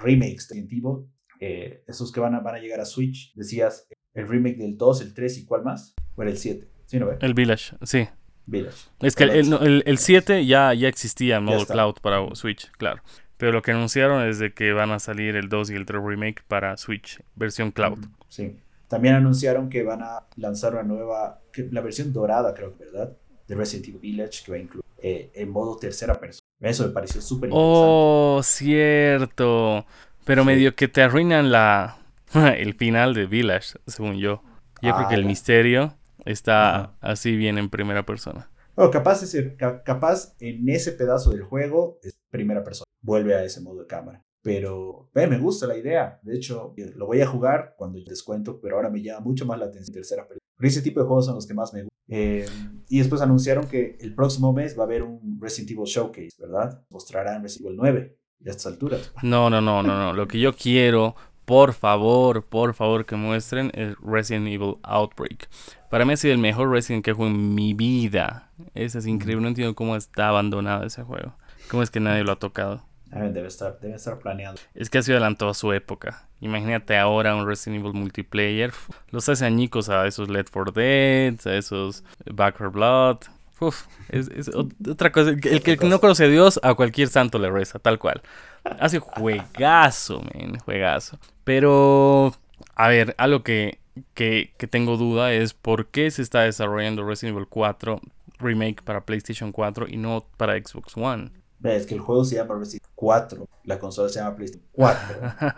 remakes 0.01 0.49
de 0.49 0.59
Evil, 0.59 1.07
eh, 1.40 1.85
esos 1.87 2.11
que 2.11 2.20
van 2.20 2.35
a, 2.35 2.40
van 2.40 2.55
a 2.55 2.59
llegar 2.59 2.81
a 2.81 2.85
Switch. 2.85 3.35
Decías 3.35 3.88
el 4.14 4.27
remake 4.27 4.57
del 4.57 4.77
2, 4.77 5.03
el 5.03 5.14
3 5.14 5.38
y 5.38 5.44
cuál 5.44 5.62
más, 5.62 5.94
o 6.16 6.22
era 6.22 6.31
el 6.31 6.38
7. 6.38 6.66
¿Sí, 6.87 6.99
no 6.99 7.11
El 7.11 7.35
Village, 7.35 7.77
sí. 7.83 8.09
Village. 8.46 8.76
Es 9.00 9.14
que 9.14 9.24
el, 9.24 9.98
7 9.98 10.46
ya, 10.46 10.72
ya 10.74 10.88
existía 10.88 11.37
en 11.37 11.44
modo 11.44 11.66
cloud 11.66 11.96
para 12.00 12.35
Switch, 12.35 12.70
claro. 12.72 13.02
Pero 13.37 13.52
lo 13.52 13.62
que 13.62 13.72
anunciaron 13.72 14.26
es 14.26 14.38
de 14.38 14.54
que 14.54 14.72
van 14.72 14.90
a 14.92 14.98
salir 14.98 15.37
el 15.37 15.48
2 15.48 15.70
y 15.70 15.74
el 15.74 15.85
3 15.85 16.02
remake 16.02 16.42
para 16.48 16.76
Switch, 16.76 17.22
versión 17.35 17.70
cloud. 17.70 17.98
Sí. 18.28 18.56
También 18.88 19.14
anunciaron 19.14 19.68
que 19.68 19.82
van 19.82 20.02
a 20.02 20.26
lanzar 20.37 20.74
una 20.74 20.85
nueva, 20.85 21.40
la 21.70 21.80
versión 21.80 22.12
dorada 22.12 22.54
creo 22.54 22.76
que, 22.76 22.85
¿verdad? 22.85 23.16
De 23.48 23.54
Resident 23.54 23.88
Evil 23.88 24.00
Village, 24.00 24.44
que 24.44 24.52
va 24.52 24.56
a 24.56 24.61
incluir 24.61 24.85
eh, 25.02 25.30
en 25.35 25.50
modo 25.50 25.76
tercera 25.76 26.18
persona. 26.18 26.46
Eso 26.61 26.87
me 26.87 26.90
pareció 26.90 27.20
súper 27.20 27.50
interesante. 27.50 27.82
Oh, 27.85 28.40
cierto. 28.42 29.87
Pero 30.24 30.44
medio 30.44 30.74
que 30.74 30.88
te 30.88 31.02
arruinan 31.02 31.50
la 31.50 31.98
el 32.35 32.74
final 32.74 33.14
de 33.14 33.26
Village, 33.26 33.78
según 33.87 34.16
yo. 34.16 34.42
Yo 34.82 34.94
creo 34.94 35.09
que 35.09 35.14
el 35.14 35.24
ah, 35.24 35.26
misterio 35.26 35.94
está 36.26 36.96
así 37.00 37.36
bien 37.36 37.56
en 37.56 37.70
primera 37.70 38.04
persona. 38.04 38.50
Bueno, 38.74 38.90
capaz, 38.90 39.22
ese, 39.22 39.56
capaz 39.56 40.36
en 40.38 40.68
ese 40.68 40.92
pedazo 40.92 41.30
del 41.30 41.42
juego 41.42 41.98
es 42.02 42.18
primera 42.30 42.62
persona. 42.62 42.84
Vuelve 43.00 43.34
a 43.34 43.42
ese 43.42 43.62
modo 43.62 43.80
de 43.80 43.86
cámara. 43.86 44.22
Pero 44.42 45.10
me 45.14 45.38
gusta 45.38 45.66
la 45.66 45.76
idea. 45.76 46.20
De 46.22 46.36
hecho, 46.36 46.74
lo 46.94 47.06
voy 47.06 47.20
a 47.20 47.26
jugar 47.26 47.74
cuando 47.76 47.98
descuento, 48.04 48.60
pero 48.60 48.76
ahora 48.76 48.90
me 48.90 49.02
llama 49.02 49.20
mucho 49.20 49.46
más 49.46 49.58
la 49.58 49.66
atención 49.66 49.94
tercera 49.94 50.28
persona. 50.28 50.40
ese 50.60 50.82
tipo 50.82 51.00
de 51.00 51.06
juegos 51.06 51.26
son 51.26 51.34
los 51.34 51.46
que 51.46 51.54
más 51.54 51.72
me 51.72 51.82
gustan. 51.82 51.96
Eh, 52.08 52.46
y 52.88 52.98
después 52.98 53.20
anunciaron 53.22 53.66
que 53.66 53.96
el 54.00 54.14
próximo 54.14 54.52
mes 54.52 54.78
va 54.78 54.82
a 54.82 54.86
haber 54.86 55.02
un 55.02 55.40
Resident 55.40 55.72
Evil 55.72 55.86
Showcase, 55.86 56.36
¿verdad? 56.38 56.80
Mostrarán 56.90 57.42
Resident 57.42 57.66
Evil 57.66 57.76
9 57.78 58.18
a 58.46 58.50
estas 58.50 58.66
alturas. 58.66 59.12
No, 59.22 59.50
no, 59.50 59.60
no, 59.60 59.82
no, 59.82 59.98
no. 59.98 60.12
Lo 60.12 60.28
que 60.28 60.38
yo 60.38 60.52
quiero 60.52 61.16
por 61.46 61.72
favor, 61.72 62.44
por 62.44 62.74
favor 62.74 63.06
que 63.06 63.16
muestren 63.16 63.70
el 63.74 63.96
Resident 64.02 64.48
Evil 64.48 64.76
Outbreak. 64.82 65.48
Para 65.90 66.04
mí 66.04 66.12
ha 66.12 66.16
sido 66.16 66.35
el 66.35 66.40
mejor 66.40 66.70
Resident 66.70 67.04
que 67.04 67.12
juego 67.12 67.32
en 67.32 67.54
mi 67.54 67.72
vida. 67.72 68.50
Eso 68.74 68.98
es 68.98 69.06
increíble, 69.06 69.42
no 69.42 69.48
entiendo 69.48 69.74
cómo 69.74 69.96
está 69.96 70.28
abandonado 70.28 70.85
ese 70.85 71.02
juego. 71.04 71.35
¿Cómo 71.70 71.82
es 71.82 71.90
que 71.90 72.00
nadie 72.00 72.24
lo 72.24 72.32
ha 72.32 72.38
tocado? 72.38 72.85
Debe 73.11 73.46
estar, 73.46 73.78
debe 73.80 73.94
estar 73.94 74.18
planeado. 74.18 74.56
Es 74.74 74.90
que 74.90 74.98
ha 74.98 75.02
sido 75.02 75.16
adelantado 75.16 75.50
a 75.50 75.54
su 75.54 75.72
época. 75.72 76.28
Imagínate 76.40 76.98
ahora 76.98 77.35
un 77.37 77.46
Resident 77.46 77.80
Evil 77.80 77.94
multiplayer. 77.94 78.72
Los 79.11 79.28
hace 79.28 79.46
añicos 79.46 79.88
a 79.88 80.06
esos 80.06 80.28
Led 80.28 80.46
for 80.50 80.72
Dead, 80.72 81.35
a 81.46 81.54
esos 81.54 82.04
Back 82.26 82.59
for 82.59 82.70
Blood. 82.70 83.18
Uf, 83.60 83.86
es, 84.10 84.50
otra 84.54 85.12
cosa. 85.12 85.30
El, 85.30 85.62
que 85.62 85.76
no 85.76 86.00
conoce 86.00 86.24
a 86.24 86.28
Dios, 86.28 86.60
a 86.62 86.74
cualquier 86.74 87.08
santo 87.08 87.38
le 87.38 87.50
reza, 87.50 87.78
tal 87.78 87.98
cual. 87.98 88.22
Hace 88.64 88.98
juegazo, 88.98 90.22
men, 90.34 90.58
juegazo. 90.58 91.18
Pero, 91.44 92.34
a 92.74 92.88
ver, 92.88 93.14
algo 93.18 93.42
que, 93.42 93.78
que, 94.14 94.52
que 94.58 94.66
tengo 94.66 94.96
duda 94.96 95.32
es 95.32 95.54
por 95.54 95.86
qué 95.86 96.10
se 96.10 96.22
está 96.22 96.42
desarrollando 96.42 97.06
Resident 97.06 97.36
Evil 97.36 97.48
4 97.48 98.00
Remake 98.38 98.82
para 98.82 99.04
PlayStation 99.04 99.52
4 99.52 99.86
y 99.88 99.96
no 99.96 100.26
para 100.36 100.54
Xbox 100.58 100.96
One. 100.96 101.30
Es 101.62 101.86
que 101.86 101.94
el 101.94 102.00
juego 102.00 102.24
se 102.24 102.36
llama 102.36 102.56
Resident 102.56 102.84
Evil 102.84 102.92
4, 102.94 103.48
la 103.64 103.78
consola 103.78 104.08
se 104.08 104.18
llama 104.18 104.36
PlayStation 104.36 104.68
4 104.72 105.16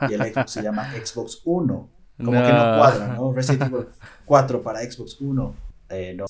y 0.09 0.15
el 0.15 0.23
Xbox 0.33 0.51
se 0.53 0.63
llama 0.63 0.91
Xbox 0.93 1.43
1. 1.45 1.89
Como 2.19 2.33
que 2.33 2.53
no 2.53 2.77
cuadra, 2.79 3.15
¿no? 3.17 3.33
Resident 3.33 3.73
Evil 3.73 3.87
4 4.25 4.63
para 4.63 4.81
Xbox 4.81 5.21
1. 5.21 5.68
Eh, 5.91 6.15
no. 6.17 6.27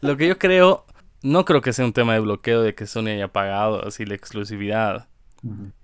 Lo 0.00 0.16
que 0.16 0.28
yo 0.28 0.38
creo, 0.38 0.86
no 1.22 1.44
creo 1.44 1.60
que 1.60 1.72
sea 1.72 1.84
un 1.84 1.92
tema 1.92 2.14
de 2.14 2.20
bloqueo 2.20 2.62
de 2.62 2.74
que 2.74 2.86
Sony 2.86 3.08
haya 3.08 3.28
pagado 3.28 3.86
así 3.86 4.04
la 4.04 4.14
exclusividad. 4.14 5.08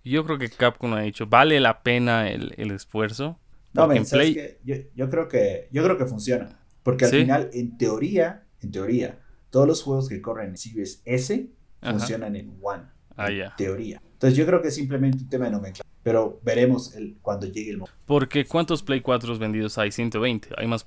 Yo 0.05 0.25
creo 0.27 0.39
que 0.39 0.51
Capcom 0.51 0.93
ha 0.93 1.01
dicho, 1.01 1.27
vale 1.27 1.61
la 1.61 1.83
pena 1.83 2.31
el, 2.31 2.55
el 2.59 2.71
esfuerzo. 2.73 3.39
No, 3.73 3.87
men, 3.87 4.05
Play... 4.05 4.59
yo, 4.65 4.77
yo, 4.95 5.11
creo 5.11 5.29
que, 5.29 5.69
yo 5.71 5.83
creo 5.83 5.97
que 5.97 6.07
funciona. 6.07 6.59
Porque 6.83 7.05
al 7.07 7.11
final, 7.11 7.51
en 7.53 7.77
teoría, 7.77 8.45
en 8.61 8.71
teoría, 8.71 9.19
todos 9.51 9.67
los 9.67 9.83
juegos 9.83 10.09
que 10.09 10.21
corren 10.23 10.51
en 10.51 10.57
Series 10.57 11.03
S 11.05 11.51
funcionan 11.81 12.37
en 12.37 12.57
One. 12.63 12.85
Ah, 13.17 13.31
en 13.31 13.51
teoría. 13.57 14.03
Entonces 14.17 14.39
yo 14.39 14.47
creo 14.47 14.63
que 14.63 14.69
es 14.69 14.75
simplemente 14.75 15.19
un 15.19 15.29
tema 15.29 15.45
de 15.45 15.51
nomenclatura. 15.51 15.95
Pero 16.03 16.41
veremos 16.43 16.95
el, 16.95 17.19
cuando 17.21 17.47
llegue 17.47 17.71
el 17.71 17.79
momento. 17.79 17.99
Porque 18.07 18.47
¿cuántos 18.47 18.83
Play 18.83 19.03
4 19.03 19.39
vendidos 19.39 19.77
hay? 19.77 19.93
120. 19.93 20.51
Hay 20.57 20.67
más 20.67 20.87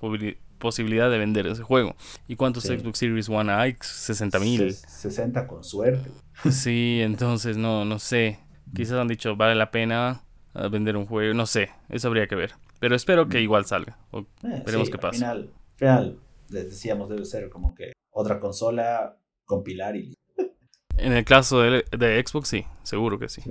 posibilidad 0.57 1.11
de 1.11 1.17
vender 1.19 1.45
ese 1.45 1.61
juego. 1.61 1.95
¿Y 2.27 2.35
cuántos 2.35 2.63
Xbox 2.63 2.97
Series 2.97 3.29
One 3.29 3.51
hay? 3.51 3.75
60 3.79 4.39
mil. 4.39 4.73
60 4.73 5.47
con 5.47 5.63
suerte. 5.63 6.09
Sí, 6.49 7.01
entonces 7.01 7.57
no, 7.57 7.83
no 7.83 7.99
sé. 7.99 8.39
Quizás 8.73 8.97
han 8.97 9.09
dicho, 9.09 9.35
vale 9.35 9.55
la 9.55 9.71
pena 9.71 10.23
ah, 10.53 10.69
vender 10.69 10.95
un 10.95 11.05
juego. 11.05 11.33
No 11.33 11.45
sé, 11.45 11.69
eso 11.89 12.07
habría 12.07 12.27
que 12.27 12.35
ver. 12.35 12.53
Pero 12.79 12.95
espero 12.95 13.27
que 13.27 13.41
igual 13.41 13.65
salga. 13.65 13.99
O 14.11 14.21
eh, 14.21 14.63
veremos 14.65 14.89
qué 14.89 14.97
pasa. 14.97 15.31
Al 15.31 15.51
final, 15.75 16.19
les 16.49 16.69
decíamos, 16.69 17.09
debe 17.09 17.25
ser 17.25 17.49
como 17.49 17.75
que 17.75 17.91
otra 18.09 18.39
consola 18.39 19.17
compilar 19.43 19.97
y 19.97 20.15
en 21.01 21.13
el 21.13 21.25
caso 21.25 21.61
de, 21.61 22.23
Xbox, 22.25 22.49
sí, 22.49 22.65
seguro 22.83 23.19
que 23.19 23.29
sí. 23.29 23.41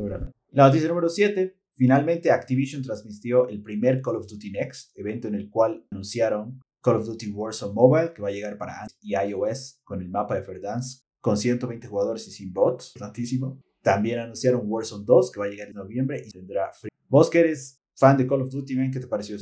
La 0.52 0.66
noticia 0.66 0.88
número 0.88 1.08
7. 1.08 1.56
Finalmente, 1.76 2.30
Activision 2.30 2.82
transmitió 2.82 3.48
el 3.48 3.62
primer 3.62 4.02
Call 4.02 4.16
of 4.16 4.26
Duty 4.26 4.50
Next, 4.50 4.98
evento 4.98 5.28
en 5.28 5.36
el 5.36 5.48
cual 5.48 5.84
anunciaron 5.92 6.60
Call 6.82 6.96
of 6.96 7.06
Duty 7.06 7.30
Warzone 7.30 7.72
Mobile, 7.72 8.12
que 8.12 8.22
va 8.22 8.28
a 8.28 8.32
llegar 8.32 8.58
para 8.58 8.80
Android 8.80 8.98
y 9.00 9.14
iOS 9.14 9.80
con 9.84 10.02
el 10.02 10.08
mapa 10.08 10.34
de 10.34 10.40
Verdance, 10.40 11.02
con 11.20 11.36
120 11.36 11.86
jugadores 11.86 12.26
y 12.26 12.32
sin 12.32 12.52
bots, 12.52 12.94
tantísimo. 12.94 13.62
También 13.82 14.18
anunciaron 14.18 14.62
Warzone 14.64 15.04
2, 15.06 15.30
que 15.30 15.40
va 15.40 15.46
a 15.46 15.48
llegar 15.48 15.68
en 15.68 15.74
noviembre 15.74 16.20
y 16.24 16.30
tendrá 16.30 16.72
free. 16.72 16.90
Vos 17.08 17.30
que 17.30 17.40
eres 17.40 17.80
fan 17.94 18.16
de 18.16 18.26
Call 18.26 18.42
of 18.42 18.50
Duty, 18.50 18.90
¿qué 18.90 19.00
te 19.00 19.06
pareció? 19.06 19.36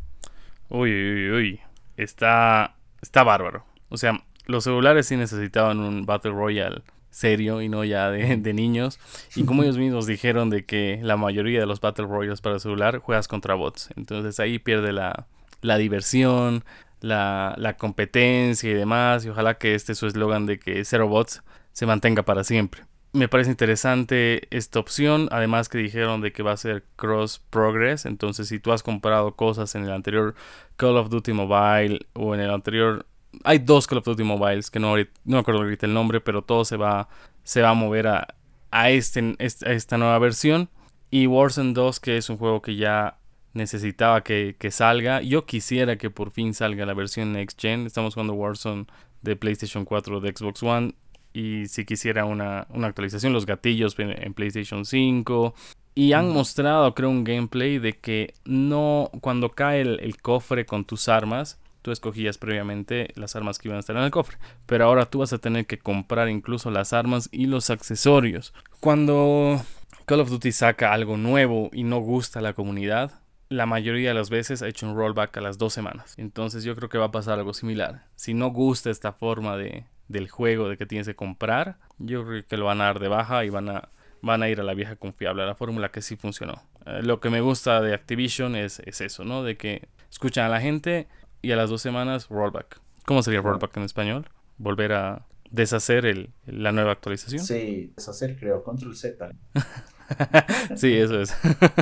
Uy, 0.69 0.91
uy, 0.91 1.31
uy. 1.31 1.61
Está, 1.97 2.77
está 3.01 3.23
bárbaro. 3.23 3.65
O 3.89 3.97
sea, 3.97 4.25
los 4.47 4.65
celulares 4.65 5.07
sí 5.07 5.17
necesitaban 5.17 5.81
un 5.81 6.05
Battle 6.05 6.33
Royale 6.33 6.83
serio 7.11 7.63
y 7.63 7.69
no 7.69 7.85
ya 7.85 8.11
de, 8.11 8.53
niños. 8.53 8.99
Y 9.35 9.45
como 9.45 9.63
ellos 9.63 9.79
mismos 9.79 10.07
dijeron 10.07 10.51
de 10.51 10.65
que 10.65 11.01
la 11.03 11.17
mayoría 11.17 11.61
de 11.61 11.67
los 11.67 11.81
Battle 11.81 12.07
Royales 12.07 12.41
para 12.41 12.59
celular 12.59 12.99
juegas 12.99 13.29
contra 13.29 13.55
bots. 13.55 13.91
Entonces 13.97 14.39
ahí 14.41 14.59
pierde 14.59 14.93
la, 14.93 15.27
la 15.63 15.79
diversión, 15.79 16.65
la, 17.01 17.55
la, 17.57 17.77
competencia 17.77 18.71
y 18.71 18.75
demás. 18.75 19.25
Y 19.25 19.31
ojalá 19.31 19.59
que 19.59 19.75
este 19.75 19.95
su 19.95 20.07
eslogan 20.07 20.47
de 20.47 20.59
que 20.59 20.85
cero 20.85 21.09
bots 21.09 21.43
se 21.73 21.87
mantenga 21.87 22.23
para 22.23 22.45
siempre. 22.45 22.85
Me 23.13 23.29
parece 23.29 23.51
interesante 23.51 24.47
esta 24.55 24.79
opción. 24.79 25.29
Además 25.31 25.69
que 25.69 25.79
dijeron 25.79 26.21
de 26.21 26.33
que 26.33 26.43
va 26.43 26.53
a 26.53 26.57
ser 26.57 26.85
cross 26.97 27.41
progress. 27.51 28.05
Entonces 28.05 28.49
si 28.49 28.59
tú 28.59 28.73
has 28.73 28.83
comprado 28.83 29.37
cosas 29.37 29.75
en 29.75 29.85
el 29.85 29.93
anterior 29.93 30.35
Call 30.77 30.97
of 30.99 31.09
Duty 31.09 31.33
Mobile 31.33 32.07
o 32.13 32.35
en 32.35 32.41
el 32.41 32.51
anterior 32.51 33.07
hay 33.45 33.59
dos 33.59 33.87
Call 33.87 33.99
of 33.99 34.05
Duty 34.05 34.23
Mobiles, 34.23 34.71
que 34.71 34.79
no, 34.79 34.97
no 34.97 35.05
me 35.25 35.39
acuerdo 35.39 35.63
ahorita 35.63 35.87
el 35.87 35.95
nombre, 35.95 36.21
pero 36.21 36.43
todo 36.43 36.65
se 36.65 36.77
va, 36.77 37.09
se 37.43 37.63
va 37.63 37.71
a 37.71 37.75
mover 37.75 38.07
a, 38.07 38.35
a, 38.71 38.91
este, 38.91 39.37
esta 39.39 39.99
nueva 39.99 40.19
versión. 40.19 40.69
Y 41.11 41.27
Warzone 41.27 41.73
2, 41.73 42.01
que 42.01 42.17
es 42.17 42.29
un 42.31 42.37
juego 42.37 42.61
que 42.63 42.77
ya 42.77 43.19
necesitaba 43.53 44.23
que, 44.23 44.57
que, 44.59 44.71
salga. 44.71 45.23
Yo 45.23 45.47
quisiera 45.47 45.97
que 45.97 46.11
por 46.11 46.31
fin 46.31 46.53
salga 46.53 46.85
la 46.85 46.95
versión 46.95 47.33
Next 47.33 47.61
Gen. 47.61 47.87
Estamos 47.87 48.15
jugando 48.15 48.35
Warzone 48.35 48.87
de 49.23 49.37
PlayStation 49.37 49.85
4, 49.85 50.21
de 50.21 50.33
Xbox 50.37 50.63
One. 50.63 50.95
Y 51.33 51.67
si 51.67 51.85
quisiera 51.85 52.25
una, 52.25 52.67
una 52.71 52.89
actualización, 52.89 53.33
los 53.33 53.47
gatillos 53.47 53.95
en, 53.99 54.35
PlayStation 54.35 54.85
5. 54.85 55.55
Y 55.95 56.13
han 56.13 56.31
mostrado, 56.31 56.95
creo, 56.95 57.09
un 57.09 57.25
gameplay 57.25 57.79
de 57.79 57.95
que 57.95 58.35
no, 58.45 59.11
cuando 59.21 59.51
cae 59.51 59.81
el 59.81 60.21
cofre 60.21 60.67
con 60.67 60.85
tus 60.85 61.09
armas, 61.09 61.59
tú 61.87 61.93
escogías 61.93 62.37
previamente 62.37 63.13
las 63.15 63.37
armas 63.37 63.61
que 63.61 63.69
iban 63.69 63.77
a 63.77 63.79
estar 63.79 63.97
en 63.97 64.03
el 64.03 64.11
cofre. 64.11 64.39
Pero 64.67 64.87
ahora 64.87 65.07
tú 65.07 65.21
vas 65.21 65.33
a 65.33 65.39
tener 65.39 65.67
que 65.67 65.79
comprar 65.79 66.29
incluso 66.29 66.73
las 66.73 66.93
armas 66.93 67.29
y 67.31 67.47
los 67.47 67.71
accesorios. 67.71 68.53
Cuando 68.81 69.63
Call 70.05 70.19
of 70.19 70.29
Duty 70.29 70.51
saca 70.51 70.93
algo 70.93 71.17
nuevo 71.17 71.71
y 71.73 71.85
no 71.85 72.01
gusta 72.01 72.41
a 72.41 72.43
la 72.43 72.55
comunidad, 72.55 73.21
la 73.51 73.67
mayoría 73.67 74.09
de 74.09 74.15
las 74.17 74.31
veces 74.31 74.63
ha 74.63 74.67
hecho 74.67 74.89
un 74.89 74.97
rollback 74.97 75.37
a 75.37 75.41
las 75.41 75.59
dos 75.59 75.73
semanas. 75.75 76.15
Entonces 76.17 76.65
yo 76.65 76.75
creo 76.75 76.89
que 76.89 76.99
va 76.99 77.05
a 77.05 77.13
pasar 77.13 77.39
algo 77.39 77.55
similar. 77.55 78.07
Si 78.17 78.35
no 78.35 78.49
gusta 78.49 78.91
esta 78.91 79.13
forma 79.13 79.57
de, 79.57 79.85
del 80.09 80.29
juego 80.29 80.69
de 80.69 80.77
que 80.77 80.87
tienes 80.87 81.07
que 81.07 81.15
comprar, 81.15 81.79
yo 81.99 82.27
creo 82.27 82.45
que 82.45 82.57
lo 82.57 82.65
van 82.65 82.81
a 82.81 82.87
dar 82.87 82.99
de 82.99 83.07
baja 83.07 83.45
y 83.45 83.51
van 83.51 83.69
a, 83.69 83.91
van 84.23 84.43
a 84.43 84.49
ir 84.49 84.59
a 84.59 84.65
la 84.65 84.75
vieja 84.75 84.97
confiable, 84.97 85.45
a 85.45 85.47
la 85.47 85.55
fórmula 85.55 85.93
que 85.93 86.03
sí 86.03 86.17
funcionó. 86.17 86.65
Eh, 86.85 87.03
lo 87.05 87.21
que 87.21 87.31
me 87.31 87.41
gusta 87.41 87.81
de 87.81 87.95
Activision 87.95 88.57
es, 88.57 88.81
es, 88.81 89.01
eso, 89.01 89.25
¿no? 89.25 89.45
De 89.45 89.57
que 89.57 89.87
escuchan 90.11 90.47
a 90.47 90.49
la 90.49 90.61
gente, 90.61 91.07
y 91.43 91.53
a 91.53 91.57
las 91.57 91.71
dos 91.71 91.83
semanas 91.83 92.29
rollback. 92.29 92.81
¿Cómo 93.05 93.23
sería 93.23 93.41
rollback 93.41 93.77
en 93.77 93.83
español? 93.85 94.29
Volver 94.59 94.93
a 94.93 95.27
deshacer 95.51 96.07
el, 96.07 96.31
la 96.47 96.73
nueva 96.73 96.93
actualización. 96.93 97.45
Sí, 97.45 97.93
deshacer 97.97 98.37
creo, 98.39 98.63
control 98.63 98.97
Z. 98.97 99.31
sí, 100.77 100.95
eso 100.95 101.21
es. 101.21 101.35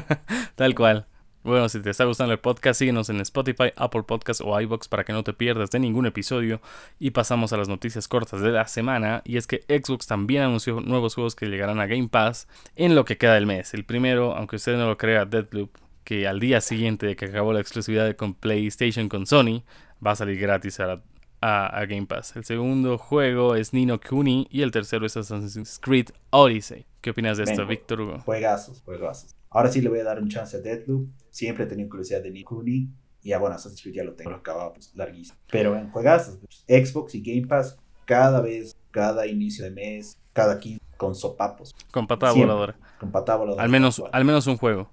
Tal 0.54 0.74
cual. 0.74 1.06
Bueno, 1.44 1.68
si 1.68 1.78
te 1.80 1.90
está 1.90 2.06
gustando 2.06 2.32
el 2.32 2.38
podcast, 2.38 2.78
síguenos 2.78 3.10
en 3.10 3.20
Spotify, 3.20 3.70
Apple 3.76 4.04
Podcasts 4.04 4.42
o 4.42 4.58
iBox 4.58 4.88
para 4.88 5.04
que 5.04 5.12
no 5.12 5.24
te 5.24 5.34
pierdas 5.34 5.70
de 5.70 5.78
ningún 5.78 6.06
episodio. 6.06 6.62
Y 6.98 7.10
pasamos 7.10 7.52
a 7.52 7.58
las 7.58 7.68
noticias 7.68 8.08
cortas 8.08 8.40
de 8.40 8.50
la 8.50 8.66
semana. 8.66 9.20
Y 9.26 9.36
es 9.36 9.46
que 9.46 9.62
Xbox 9.68 10.06
también 10.06 10.42
anunció 10.42 10.80
nuevos 10.80 11.14
juegos 11.14 11.34
que 11.34 11.46
llegarán 11.46 11.80
a 11.80 11.86
Game 11.86 12.08
Pass 12.08 12.48
en 12.76 12.94
lo 12.94 13.04
que 13.04 13.18
queda 13.18 13.34
del 13.34 13.44
mes. 13.44 13.74
El 13.74 13.84
primero, 13.84 14.34
aunque 14.34 14.56
usted 14.56 14.78
no 14.78 14.88
lo 14.88 14.96
crea, 14.96 15.26
Deadloop, 15.26 15.76
que 16.04 16.26
al 16.28 16.38
día 16.38 16.60
siguiente 16.60 17.06
de 17.06 17.16
que 17.16 17.26
acabó 17.26 17.52
la 17.52 17.60
exclusividad 17.60 18.14
con 18.16 18.34
PlayStation 18.34 19.08
con 19.08 19.26
Sony, 19.26 19.64
va 20.04 20.12
a 20.12 20.16
salir 20.16 20.38
gratis 20.38 20.78
a, 20.80 21.02
a, 21.40 21.84
Game 21.86 22.06
Pass. 22.06 22.36
El 22.36 22.44
segundo 22.44 22.98
juego 22.98 23.54
es 23.54 23.72
Nino 23.72 24.00
Kuni 24.00 24.46
y 24.50 24.62
el 24.62 24.70
tercero 24.70 25.06
es 25.06 25.16
Assassin's 25.16 25.78
Creed 25.78 26.08
Odyssey. 26.30 26.86
¿Qué 27.00 27.10
opinas 27.10 27.38
de 27.38 27.44
esto, 27.44 27.66
Víctor 27.66 28.00
Hugo? 28.00 28.20
Juegazos, 28.20 28.82
juegazos. 28.82 29.34
Ahora 29.50 29.70
sí 29.70 29.80
le 29.80 29.88
voy 29.88 29.98
a 30.00 30.04
dar 30.04 30.20
un 30.20 30.28
chance 30.28 30.56
a 30.56 30.60
Deadloop. 30.60 31.08
Siempre 31.30 31.64
he 31.64 31.66
tenido 31.66 31.88
curiosidad 31.88 32.22
de 32.22 32.30
Nino 32.30 32.48
Kuni. 32.48 32.88
Y 33.22 33.30
ya 33.30 33.38
bueno, 33.38 33.56
Assassin's 33.56 33.82
Creed 33.82 33.94
ya 33.94 34.04
lo 34.04 34.14
tengo 34.14 34.32
acabado, 34.32 34.72
pues 34.74 34.94
larguísimo. 34.94 35.38
Pero 35.50 35.76
en 35.76 35.90
juegazos, 35.90 36.38
Xbox 36.68 37.14
y 37.14 37.22
Game 37.22 37.46
Pass, 37.46 37.78
cada 38.04 38.40
vez, 38.40 38.76
cada 38.90 39.26
inicio 39.26 39.64
de 39.64 39.70
mes, 39.70 40.18
cada 40.32 40.58
15 40.58 40.84
con 40.96 41.14
sopapos. 41.14 41.74
Con 41.90 42.07
patada 42.07 42.33
voladora. 42.33 42.76
Con 42.98 43.11
patada 43.11 43.38
voladora. 43.38 43.62
Al 43.62 43.70
menos, 43.70 44.02
al 44.12 44.24
menos 44.24 44.46
un 44.46 44.57
juego. 44.57 44.90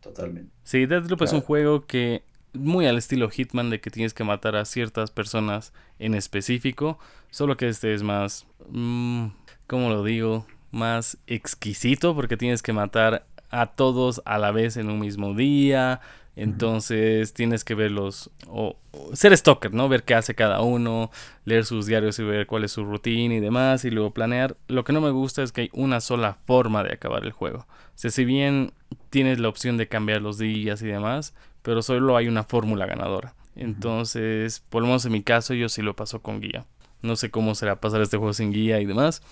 Totalmente. 0.00 0.50
Sí, 0.62 0.86
Deadloop 0.86 1.22
es 1.22 1.32
un 1.32 1.40
juego 1.40 1.86
que 1.86 2.22
muy 2.52 2.86
al 2.86 2.98
estilo 2.98 3.30
Hitman 3.30 3.70
de 3.70 3.80
que 3.80 3.90
tienes 3.90 4.14
que 4.14 4.24
matar 4.24 4.56
a 4.56 4.64
ciertas 4.64 5.10
personas 5.10 5.72
en 5.98 6.14
específico, 6.14 6.98
solo 7.30 7.56
que 7.56 7.68
este 7.68 7.94
es 7.94 8.02
más, 8.02 8.46
mmm, 8.68 9.26
¿cómo 9.66 9.88
lo 9.88 10.02
digo? 10.02 10.46
Más 10.70 11.18
exquisito 11.26 12.14
porque 12.14 12.36
tienes 12.36 12.62
que 12.62 12.72
matar 12.72 13.26
a 13.50 13.66
todos 13.66 14.22
a 14.24 14.38
la 14.38 14.52
vez 14.52 14.76
en 14.76 14.90
un 14.90 15.00
mismo 15.00 15.34
día, 15.34 16.00
Entonces 16.40 17.34
tienes 17.34 17.64
que 17.64 17.74
verlos, 17.74 18.30
o, 18.46 18.78
ser 19.12 19.36
stalker, 19.36 19.74
¿no? 19.74 19.90
Ver 19.90 20.04
qué 20.04 20.14
hace 20.14 20.34
cada 20.34 20.62
uno, 20.62 21.10
leer 21.44 21.66
sus 21.66 21.84
diarios 21.84 22.18
y 22.18 22.22
ver 22.22 22.46
cuál 22.46 22.64
es 22.64 22.72
su 22.72 22.82
rutina 22.82 23.34
y 23.34 23.40
demás, 23.40 23.84
y 23.84 23.90
luego 23.90 24.12
planear. 24.12 24.56
Lo 24.66 24.82
que 24.82 24.94
no 24.94 25.02
me 25.02 25.10
gusta 25.10 25.42
es 25.42 25.52
que 25.52 25.60
hay 25.60 25.70
una 25.74 26.00
sola 26.00 26.38
forma 26.46 26.82
de 26.82 26.94
acabar 26.94 27.24
el 27.24 27.32
juego. 27.32 27.66
O 27.68 27.92
sea, 27.94 28.10
si 28.10 28.24
bien 28.24 28.72
tienes 29.10 29.38
la 29.38 29.50
opción 29.50 29.76
de 29.76 29.88
cambiar 29.88 30.22
los 30.22 30.38
días 30.38 30.80
y 30.80 30.86
demás, 30.86 31.34
pero 31.60 31.82
solo 31.82 32.16
hay 32.16 32.26
una 32.26 32.44
fórmula 32.44 32.86
ganadora. 32.86 33.34
Entonces, 33.54 34.64
por 34.70 34.80
lo 34.80 34.86
menos 34.86 35.04
en 35.04 35.12
mi 35.12 35.22
caso, 35.22 35.52
yo 35.52 35.68
sí 35.68 35.82
lo 35.82 35.94
paso 35.94 36.22
con 36.22 36.40
guía. 36.40 36.64
No 37.02 37.16
sé 37.16 37.30
cómo 37.30 37.54
será 37.54 37.82
pasar 37.82 38.00
este 38.00 38.16
juego 38.16 38.32
sin 38.32 38.50
guía 38.50 38.80
y 38.80 38.86
demás. 38.86 39.22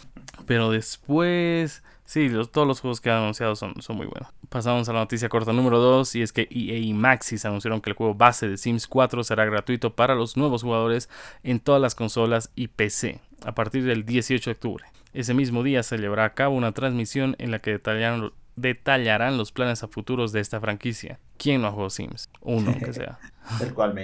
Pero 0.47 0.71
después, 0.71 1.83
sí, 2.09 2.29
todos 2.51 2.67
los 2.67 2.81
juegos 2.81 3.01
que 3.01 3.11
han 3.11 3.19
anunciado 3.19 3.55
son, 3.55 3.81
son 3.83 3.97
muy 3.97 4.07
buenos. 4.07 4.33
Pasamos 4.49 4.89
a 4.89 4.93
la 4.95 5.01
noticia 5.01 5.29
corta 5.29 5.53
número 5.53 5.79
2 5.79 6.17
y 6.17 6.23
es 6.23 6.33
que 6.33 6.49
EA 6.51 6.79
y 6.79 6.95
Maxis 6.95 7.45
anunciaron 7.45 7.83
que 7.83 7.91
el 7.91 7.97
juego 7.97 8.15
base 8.15 8.49
de 8.49 8.57
Sims 8.57 8.87
4 8.87 9.23
será 9.23 9.45
gratuito 9.45 9.95
para 9.95 10.15
los 10.15 10.37
nuevos 10.37 10.63
jugadores 10.63 11.11
en 11.43 11.61
todas 11.61 11.81
las 11.83 11.95
consolas 11.95 12.51
y 12.57 12.69
PC 12.69 13.21
a 13.45 13.55
partir 13.55 13.85
del 13.85 14.05
18 14.05 14.51
de 14.51 14.55
octubre. 14.55 14.85
Ese 15.13 15.35
mismo 15.35 15.63
día 15.63 15.83
se 15.83 15.99
llevará 15.99 16.25
a 16.25 16.35
cabo 16.35 16.57
una 16.57 16.73
transmisión 16.73 17.37
en 17.39 17.51
la 17.51 17.59
que 17.61 17.81
detallarán 18.57 19.37
los 19.37 19.53
planes 19.53 19.83
a 19.83 19.89
futuros 19.89 20.33
de 20.33 20.41
esta 20.41 20.61
franquicia. 20.61 21.19
¿Quién 21.37 21.63
no 21.63 21.73
jugó 21.73 21.91
Sims? 21.91 22.31
Uno, 22.41 22.77
que 22.79 22.93
sea. 22.95 23.19
Tal 23.59 23.73
cual, 23.75 23.95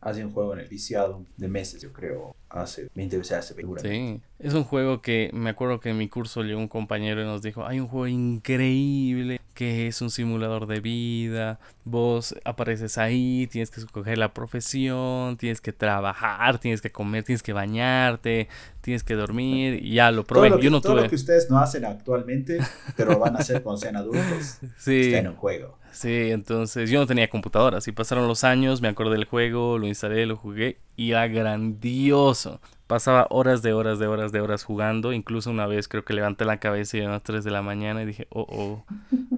hace 0.00 0.24
un 0.24 0.32
juego 0.32 0.52
en 0.54 0.60
el 0.60 0.68
viciado 0.68 1.24
de 1.36 1.48
meses, 1.48 1.82
yo 1.82 1.92
creo, 1.92 2.36
hace 2.52 2.88
20 2.94 3.18
veces, 3.18 3.32
hace 3.32 3.54
20 3.54 3.80
Sí, 3.80 4.20
es 4.38 4.54
un 4.54 4.64
juego 4.64 5.00
que 5.00 5.30
me 5.32 5.50
acuerdo 5.50 5.80
que 5.80 5.90
en 5.90 5.98
mi 5.98 6.08
curso 6.08 6.42
llegó 6.42 6.60
un 6.60 6.68
compañero 6.68 7.22
y 7.22 7.24
nos 7.24 7.42
dijo, 7.42 7.66
hay 7.66 7.80
un 7.80 7.88
juego 7.88 8.08
increíble 8.08 9.40
que 9.54 9.86
es 9.86 10.00
un 10.00 10.10
simulador 10.10 10.66
de 10.66 10.80
vida, 10.80 11.58
vos 11.84 12.34
apareces 12.44 12.98
ahí, 12.98 13.46
tienes 13.50 13.70
que 13.70 13.80
escoger 13.80 14.18
la 14.18 14.32
profesión, 14.32 15.36
tienes 15.36 15.60
que 15.60 15.72
trabajar, 15.72 16.58
tienes 16.58 16.80
que 16.80 16.90
comer, 16.90 17.24
tienes 17.24 17.42
que 17.42 17.52
bañarte, 17.52 18.48
tienes 18.80 19.04
que 19.04 19.14
dormir, 19.14 19.84
y 19.84 19.94
ya 19.94 20.10
lo 20.10 20.24
probé. 20.24 20.48
Todo 20.48 20.56
lo 20.56 20.60
que, 20.60 20.64
yo 20.64 20.70
no 20.70 20.80
todo 20.80 20.96
lo 20.96 21.08
que 21.08 21.14
ustedes 21.14 21.50
no 21.50 21.58
hacen 21.58 21.84
actualmente, 21.84 22.58
pero 22.96 23.18
van 23.18 23.36
a 23.36 23.40
hacer 23.40 23.62
cuando 23.62 23.80
sean 23.80 23.96
adultos, 23.96 24.58
sí. 24.78 25.00
está 25.00 25.18
en 25.18 25.28
un 25.28 25.36
juego. 25.36 25.78
Sí, 25.92 26.30
entonces 26.30 26.90
yo 26.90 26.98
no 26.98 27.06
tenía 27.06 27.28
computadora, 27.28 27.78
así 27.78 27.92
pasaron 27.92 28.26
los 28.26 28.44
años, 28.44 28.80
me 28.80 28.88
acordé 28.88 29.12
del 29.12 29.26
juego, 29.26 29.78
lo 29.78 29.86
instalé, 29.86 30.24
lo 30.24 30.36
jugué 30.36 30.78
y 30.96 31.10
era 31.10 31.28
grandioso. 31.28 32.60
Pasaba 32.86 33.26
horas 33.30 33.62
de 33.62 33.72
horas 33.72 33.98
de 33.98 34.06
horas 34.06 34.32
de 34.32 34.40
horas 34.40 34.64
jugando, 34.64 35.12
incluso 35.12 35.50
una 35.50 35.66
vez 35.66 35.88
creo 35.88 36.04
que 36.04 36.14
levanté 36.14 36.44
la 36.44 36.58
cabeza 36.58 36.96
y 36.96 37.00
eran 37.00 37.12
las 37.12 37.22
3 37.22 37.44
de 37.44 37.50
la 37.50 37.62
mañana 37.62 38.02
y 38.02 38.06
dije, 38.06 38.26
oh, 38.30 38.46
oh, 38.48 38.84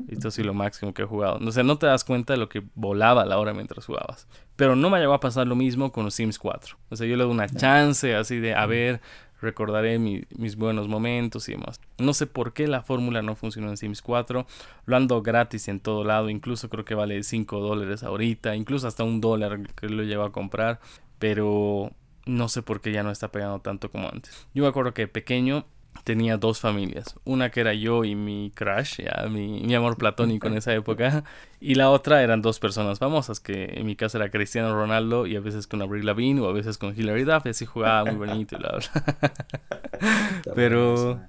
esto 0.09 0.31
sí 0.31 0.43
lo 0.43 0.55
máximo 0.55 0.95
que 0.95 1.03
he 1.03 1.07
jugado. 1.07 1.39
O 1.45 1.53
sea, 1.53 1.63
no 1.63 1.77
te 1.77 1.87
das 1.87 2.05
cuenta 2.05 2.33
de 2.33 2.39
lo 2.39 2.49
que 2.49 2.63
volaba 2.75 3.25
la 3.25 3.39
hora 3.39 3.53
mientras 3.53 3.87
jugabas. 3.87 4.27
Pero 4.57 4.77
no 4.77 4.91
me 4.91 4.99
llegó 4.99 5.15
a 5.15 5.21
pasar 5.21 5.47
lo 5.47 5.57
mismo 5.57 5.93
con 5.93 6.05
los 6.05 6.15
Sims 6.15 6.39
4. 6.39 6.77
O 6.89 6.97
sea, 6.97 7.07
yo 7.07 7.17
le 7.17 7.25
doy 7.25 7.33
una 7.33 7.49
chance 7.49 8.15
así 8.15 8.39
de, 8.39 8.55
a 8.55 8.67
ver, 8.67 9.01
recordaré 9.41 9.99
mis 9.99 10.57
buenos 10.57 10.89
momentos 10.89 11.49
y 11.49 11.53
demás. 11.53 11.81
No 11.99 12.15
sé 12.15 12.27
por 12.27 12.53
qué 12.53 12.67
la 12.67 12.83
fórmula 12.83 13.23
no 13.23 13.37
funcionó 13.37 13.69
en 13.69 13.77
Sims 13.77 14.03
4. 14.03 14.47
Lo 14.87 14.97
ando 14.97 15.23
gratis 15.23 15.69
en 15.69 15.81
todo 15.81 16.05
lado. 16.05 16.31
Incluso 16.31 16.69
creo 16.69 16.85
que 16.85 16.95
vale 16.95 17.23
5 17.23 17.61
dólares 17.61 18.03
ahorita. 18.03 18.57
Incluso 18.57 18.89
hasta 18.89 19.05
un 19.05 19.21
dólar 19.21 19.61
que 19.75 19.89
lo 19.89 20.03
llevo 20.03 20.25
a 20.25 20.33
comprar. 20.33 20.81
Pero 21.19 21.93
no 22.27 22.49
sé 22.49 22.63
por 22.63 22.81
qué 22.81 22.93
ya 22.93 23.03
no 23.03 23.11
está 23.11 23.31
pegando 23.31 23.61
tanto 23.61 23.91
como 23.91 24.09
antes. 24.09 24.47
Yo 24.55 24.63
me 24.63 24.69
acuerdo 24.69 24.95
que 24.95 25.09
pequeño 25.09 25.67
tenía 26.03 26.37
dos 26.37 26.61
familias. 26.61 27.15
Una 27.25 27.51
que 27.51 27.61
era 27.61 27.73
yo 27.75 28.05
y 28.05 28.15
mi 28.15 28.51
crush, 28.55 29.03
ya, 29.03 29.29
mi, 29.29 29.75
amor 29.75 29.97
platónico 29.97 30.49
en 30.49 30.55
esa 30.55 30.75
época. 30.75 31.25
Y 31.61 31.77
la 31.77 31.91
otra 31.91 32.23
eran 32.23 32.43
dos 32.43 32.59
personas 32.59 32.99
famosas, 32.99 33.41
que 33.41 33.65
en 33.75 33.87
mi 33.87 33.97
caso 33.97 34.19
era 34.19 34.31
Cristiano 34.31 34.75
Ronaldo 34.75 35.27
y 35.27 35.37
a 35.37 35.41
veces 35.41 35.67
con 35.67 35.81
Avril 35.81 36.07
Lavigne 36.07 36.41
o 36.41 36.49
a 36.49 36.53
veces 36.53 36.79
con 36.79 36.99
Hilary 36.99 37.25
Duff. 37.25 37.47
Y 37.47 37.51
así 37.51 37.65
jugaba 37.65 38.05
muy 38.05 38.27
bonito 38.27 38.57
y 38.57 38.61
la 38.61 38.75
pero, 40.55 41.21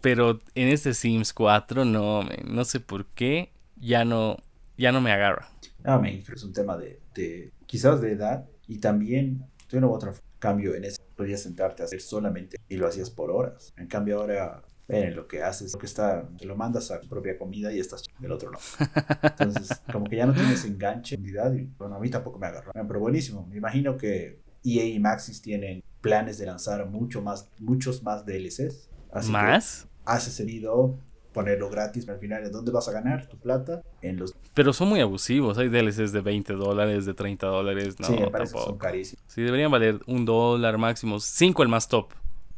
pero 0.00 0.40
en 0.54 0.68
este 0.68 0.94
Sims 0.94 1.32
4 1.32 1.84
no, 1.84 2.22
no 2.44 2.64
sé 2.64 2.80
por 2.80 3.06
qué 3.06 3.52
ya 3.76 4.04
no, 4.04 4.38
ya 4.78 4.92
no 4.92 5.00
me 5.00 5.12
agarra. 5.12 5.48
Ah, 5.84 5.98
me 5.98 6.18
es 6.18 6.44
un 6.44 6.52
tema 6.52 6.78
de, 6.78 7.00
de, 7.14 7.52
quizás 7.66 8.00
de 8.00 8.12
edad 8.12 8.46
y 8.66 8.78
también 8.78 9.44
de 9.70 9.78
una 9.78 9.88
u 9.88 9.92
otra 9.92 10.14
cambio 10.38 10.74
en 10.74 10.84
ese 10.84 11.03
podías 11.16 11.42
sentarte 11.42 11.82
a 11.82 11.86
hacer 11.86 12.00
solamente 12.00 12.58
y 12.68 12.76
lo 12.76 12.86
hacías 12.86 13.10
por 13.10 13.30
horas. 13.30 13.72
En 13.76 13.86
cambio 13.86 14.20
ahora, 14.20 14.62
lo 14.88 15.26
que 15.26 15.42
haces, 15.42 15.72
lo 15.72 15.78
que 15.78 15.86
está, 15.86 16.28
te 16.38 16.44
lo 16.46 16.56
mandas 16.56 16.90
a 16.90 17.00
tu 17.00 17.08
propia 17.08 17.38
comida 17.38 17.72
y 17.72 17.80
estás 17.80 18.02
del 18.18 18.32
otro 18.32 18.50
lado. 18.50 18.64
Entonces, 19.22 19.80
como 19.90 20.06
que 20.06 20.16
ya 20.16 20.26
no 20.26 20.34
tienes 20.34 20.64
enganche, 20.64 21.16
y 21.16 21.64
bueno, 21.78 21.96
a 21.96 22.00
mí 22.00 22.10
tampoco 22.10 22.38
me 22.38 22.46
agarró. 22.46 22.72
Pero 22.72 23.00
buenísimo, 23.00 23.46
me 23.46 23.56
imagino 23.56 23.96
que 23.96 24.42
EA 24.64 24.84
y 24.86 24.98
Maxis 24.98 25.40
tienen 25.40 25.82
planes 26.00 26.38
de 26.38 26.46
lanzar 26.46 26.86
mucho 26.86 27.22
más, 27.22 27.50
muchos 27.58 28.02
más 28.02 28.26
DLCs. 28.26 28.90
Así 29.12 29.30
¿Más? 29.30 29.84
Que 29.84 29.88
hace 30.04 30.30
sentido 30.30 30.98
ponerlo 31.34 31.68
gratis, 31.68 32.06
pero 32.06 32.14
al 32.14 32.20
final, 32.20 32.50
¿dónde 32.50 32.72
vas 32.72 32.88
a 32.88 32.92
ganar 32.92 33.26
tu 33.28 33.36
plata? 33.36 33.82
En 34.00 34.16
los... 34.16 34.34
Pero 34.54 34.72
son 34.72 34.88
muy 34.88 35.00
abusivos, 35.00 35.58
hay 35.58 35.68
DLCs 35.68 36.12
de 36.12 36.22
20 36.22 36.54
dólares, 36.54 37.04
de 37.04 37.12
30 37.12 37.46
dólares, 37.46 38.00
no, 38.00 38.06
sí, 38.06 38.16
me 38.18 38.30
parece 38.30 38.54
Que 38.54 38.60
son 38.60 38.78
carísimos. 38.78 39.22
Sí, 39.26 39.42
deberían 39.42 39.70
valer 39.70 40.00
un 40.06 40.24
dólar 40.24 40.78
máximo, 40.78 41.20
5 41.20 41.62
el 41.62 41.68
más 41.68 41.88
top. 41.88 42.12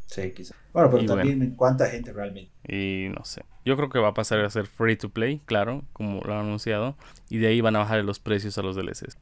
Sí, 0.07 0.31
quizá. 0.31 0.55
Bueno, 0.73 0.91
pero 0.91 1.05
también 1.07 1.55
cuánta 1.57 1.87
gente 1.87 2.13
realmente. 2.13 2.53
Y 2.69 3.09
no 3.09 3.25
sé. 3.25 3.43
Yo 3.65 3.77
creo 3.77 3.89
que 3.89 3.99
va 3.99 4.09
a 4.09 4.15
pasar 4.15 4.41
a 4.41 4.51
ser 4.51 4.67
free 4.67 4.97
to 4.97 5.09
play, 5.09 5.41
claro, 5.45 5.83
como 5.93 6.21
lo 6.23 6.35
han 6.35 6.47
anunciado. 6.47 6.97
Y 7.29 7.39
de 7.39 7.49
ahí 7.49 7.61
van 7.61 7.75
a 7.75 7.81
bajar 7.81 8.05
los 8.05 8.21
precios 8.21 8.57
a 8.59 8.63
los 8.63 8.77
DLCs. 8.77 9.19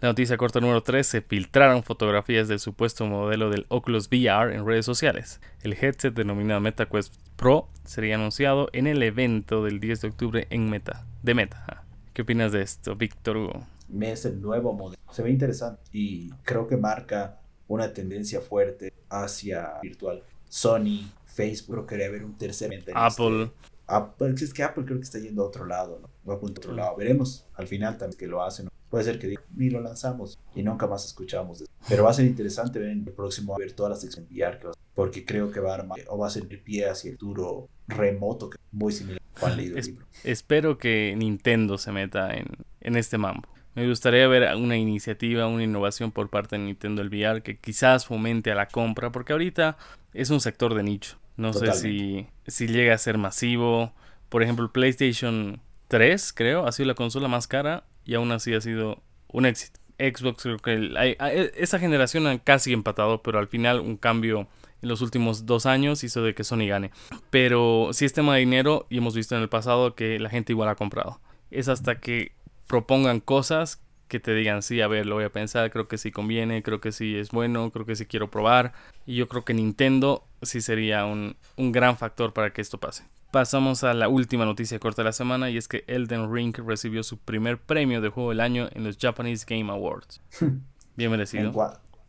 La 0.00 0.08
noticia 0.08 0.36
corta 0.36 0.60
número 0.60 0.82
3, 0.82 1.06
se 1.06 1.22
filtraron 1.22 1.82
fotografías 1.82 2.48
del 2.48 2.58
supuesto 2.60 3.06
modelo 3.06 3.50
del 3.50 3.66
Oculus 3.68 4.08
VR 4.08 4.54
en 4.54 4.66
redes 4.66 4.86
sociales. 4.86 5.40
El 5.62 5.74
headset 5.74 6.14
denominado 6.14 6.60
MetaQuest 6.60 7.14
Pro 7.36 7.68
sería 7.84 8.16
anunciado 8.16 8.68
en 8.72 8.86
el 8.86 9.02
evento 9.02 9.64
del 9.64 9.80
10 9.80 10.00
de 10.02 10.08
octubre 10.08 10.46
en 10.50 10.68
Meta, 10.68 11.06
de 11.22 11.34
Meta. 11.34 11.84
¿Qué 12.12 12.22
opinas 12.22 12.52
de 12.52 12.62
esto, 12.62 12.96
Víctor 12.96 13.36
Hugo? 13.36 13.66
Es 14.00 14.24
el 14.24 14.40
nuevo 14.40 14.72
modelo. 14.72 15.00
Se 15.10 15.22
ve 15.22 15.30
interesante 15.30 15.82
y 15.92 16.30
creo 16.42 16.66
que 16.66 16.76
marca 16.76 17.40
una 17.66 17.92
tendencia 17.92 18.40
fuerte 18.40 18.92
hacia 19.08 19.78
virtual. 19.80 20.22
Sony, 20.48 21.08
Facebook, 21.24 21.86
quería 21.86 22.10
ver 22.10 22.24
un 22.24 22.36
tercer 22.36 22.70
Apple. 22.94 23.50
Apple, 23.86 24.34
es 24.34 24.52
que 24.52 24.62
Apple 24.62 24.84
creo 24.84 24.98
que 24.98 25.04
está 25.04 25.18
yendo 25.18 25.42
a 25.42 25.46
otro 25.46 25.64
lado, 25.64 26.00
¿no? 26.00 26.10
Va 26.28 26.34
a 26.34 26.36
otro 26.36 26.72
lado. 26.72 26.96
Veremos 26.96 27.46
al 27.54 27.66
final 27.66 27.96
también 27.96 28.18
que 28.18 28.26
lo 28.26 28.42
hacen. 28.42 28.68
Puede 28.90 29.04
ser 29.04 29.18
que 29.20 29.28
diga, 29.28 29.42
ni 29.54 29.70
lo 29.70 29.80
lanzamos 29.80 30.38
y 30.54 30.62
nunca 30.64 30.88
más 30.88 31.06
escuchamos. 31.06 31.64
Pero 31.88 32.04
va 32.04 32.10
a 32.10 32.12
ser 32.12 32.26
interesante 32.26 32.80
ver 32.80 32.90
en 32.90 33.06
el 33.06 33.12
próximo 33.12 33.54
a 33.54 33.58
ver 33.58 33.72
todas 33.72 34.04
las 34.04 34.18
enviar 34.18 34.60
porque 34.94 35.24
creo 35.24 35.50
que 35.50 35.60
va 35.60 35.72
a 35.72 35.74
armar 35.76 36.00
o 36.08 36.18
va 36.18 36.26
a 36.26 36.30
ser 36.30 36.46
el 36.50 36.60
pie 36.60 36.88
hacia 36.88 37.12
el 37.12 37.16
futuro 37.16 37.68
remoto 37.86 38.50
que 38.50 38.56
es 38.56 38.72
muy 38.72 38.92
similar 38.92 39.22
al 39.42 39.56
leído 39.56 39.78
el 39.78 39.84
libro. 39.84 40.06
Espero 40.24 40.76
que 40.76 41.14
Nintendo 41.16 41.78
se 41.78 41.92
meta 41.92 42.34
en, 42.34 42.46
en 42.80 42.96
este 42.96 43.16
mambo. 43.16 43.48
Me 43.76 43.88
gustaría 43.88 44.26
ver 44.26 44.54
una 44.56 44.76
iniciativa, 44.76 45.46
una 45.46 45.62
innovación 45.62 46.10
por 46.10 46.28
parte 46.28 46.58
de 46.58 46.64
Nintendo 46.64 47.02
el 47.02 47.08
VR 47.08 47.42
que 47.42 47.58
quizás 47.58 48.04
fomente 48.04 48.50
a 48.50 48.56
la 48.56 48.66
compra, 48.66 49.12
porque 49.12 49.32
ahorita 49.32 49.78
es 50.12 50.30
un 50.30 50.40
sector 50.40 50.74
de 50.74 50.82
nicho. 50.82 51.16
No 51.36 51.52
sé 51.52 51.72
si, 51.72 52.26
si 52.46 52.66
llega 52.66 52.94
a 52.94 52.98
ser 52.98 53.16
masivo. 53.16 53.92
Por 54.28 54.42
ejemplo, 54.42 54.64
el 54.64 54.70
PlayStation 54.72 55.60
3, 55.88 56.32
creo, 56.32 56.66
ha 56.66 56.72
sido 56.72 56.88
la 56.88 56.94
consola 56.94 57.28
más 57.28 57.46
cara 57.46 57.84
y 58.10 58.16
aún 58.16 58.32
así 58.32 58.52
ha 58.54 58.60
sido 58.60 59.00
un 59.28 59.46
éxito. 59.46 59.78
Xbox 59.96 60.42
creo 60.42 60.58
que 60.58 61.16
esa 61.54 61.78
generación 61.78 62.26
han 62.26 62.38
casi 62.38 62.72
empatado, 62.72 63.22
pero 63.22 63.38
al 63.38 63.46
final 63.46 63.78
un 63.78 63.96
cambio 63.96 64.48
en 64.82 64.88
los 64.88 65.00
últimos 65.00 65.46
dos 65.46 65.64
años 65.64 66.02
hizo 66.02 66.20
de 66.24 66.34
que 66.34 66.42
Sony 66.42 66.66
gane. 66.66 66.90
Pero 67.30 67.90
si 67.92 68.04
es 68.04 68.12
tema 68.12 68.34
de 68.34 68.40
dinero 68.40 68.88
y 68.90 68.98
hemos 68.98 69.14
visto 69.14 69.36
en 69.36 69.42
el 69.42 69.48
pasado 69.48 69.94
que 69.94 70.18
la 70.18 70.28
gente 70.28 70.52
igual 70.52 70.68
ha 70.68 70.74
comprado. 70.74 71.20
Es 71.52 71.68
hasta 71.68 72.00
que 72.00 72.32
propongan 72.66 73.20
cosas 73.20 73.80
que 74.08 74.18
te 74.18 74.34
digan, 74.34 74.64
sí, 74.64 74.80
a 74.80 74.88
ver, 74.88 75.06
lo 75.06 75.14
voy 75.14 75.24
a 75.24 75.30
pensar, 75.30 75.70
creo 75.70 75.86
que 75.86 75.96
sí 75.96 76.10
conviene, 76.10 76.64
creo 76.64 76.80
que 76.80 76.90
sí 76.90 77.16
es 77.16 77.30
bueno, 77.30 77.70
creo 77.70 77.86
que 77.86 77.94
sí 77.94 78.06
quiero 78.06 78.28
probar. 78.28 78.72
Y 79.06 79.14
yo 79.14 79.28
creo 79.28 79.44
que 79.44 79.54
Nintendo 79.54 80.26
sí 80.42 80.60
sería 80.60 81.04
un, 81.04 81.36
un 81.54 81.70
gran 81.70 81.96
factor 81.96 82.32
para 82.32 82.52
que 82.52 82.60
esto 82.60 82.80
pase. 82.80 83.04
Pasamos 83.30 83.84
a 83.84 83.94
la 83.94 84.08
última 84.08 84.44
noticia 84.44 84.80
corta 84.80 85.02
de 85.02 85.06
la 85.06 85.12
semana 85.12 85.50
y 85.50 85.56
es 85.56 85.68
que 85.68 85.84
Elden 85.86 86.32
Ring 86.32 86.56
recibió 86.66 87.04
su 87.04 87.18
primer 87.18 87.58
premio 87.58 88.00
de 88.00 88.08
juego 88.08 88.30
del 88.30 88.40
año 88.40 88.68
en 88.72 88.82
los 88.82 88.98
Japanese 88.98 89.46
Game 89.48 89.70
Awards. 89.70 90.20
Bien 90.96 91.10
merecido. 91.10 91.52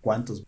¿Cuántos? 0.01 0.43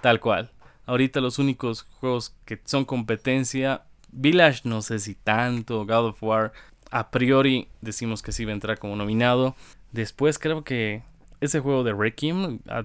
Tal 0.00 0.20
cual. 0.20 0.50
Ahorita 0.86 1.20
los 1.20 1.38
únicos 1.38 1.82
juegos 2.00 2.34
que 2.46 2.60
son 2.64 2.86
competencia, 2.86 3.84
Village 4.10 4.62
no 4.64 4.80
sé 4.80 4.98
si 4.98 5.14
tanto, 5.14 5.84
God 5.84 6.06
of 6.06 6.22
War, 6.22 6.52
a 6.90 7.10
priori 7.10 7.68
decimos 7.82 8.22
que 8.22 8.32
sí 8.32 8.44
va 8.44 8.52
a 8.52 8.54
entrar 8.54 8.78
como 8.78 8.96
nominado. 8.96 9.54
Después 9.92 10.38
creo 10.38 10.64
que 10.64 11.02
ese 11.40 11.60
juego 11.60 11.84
de 11.84 11.92
Requiem, 11.92 12.60
ah, 12.68 12.84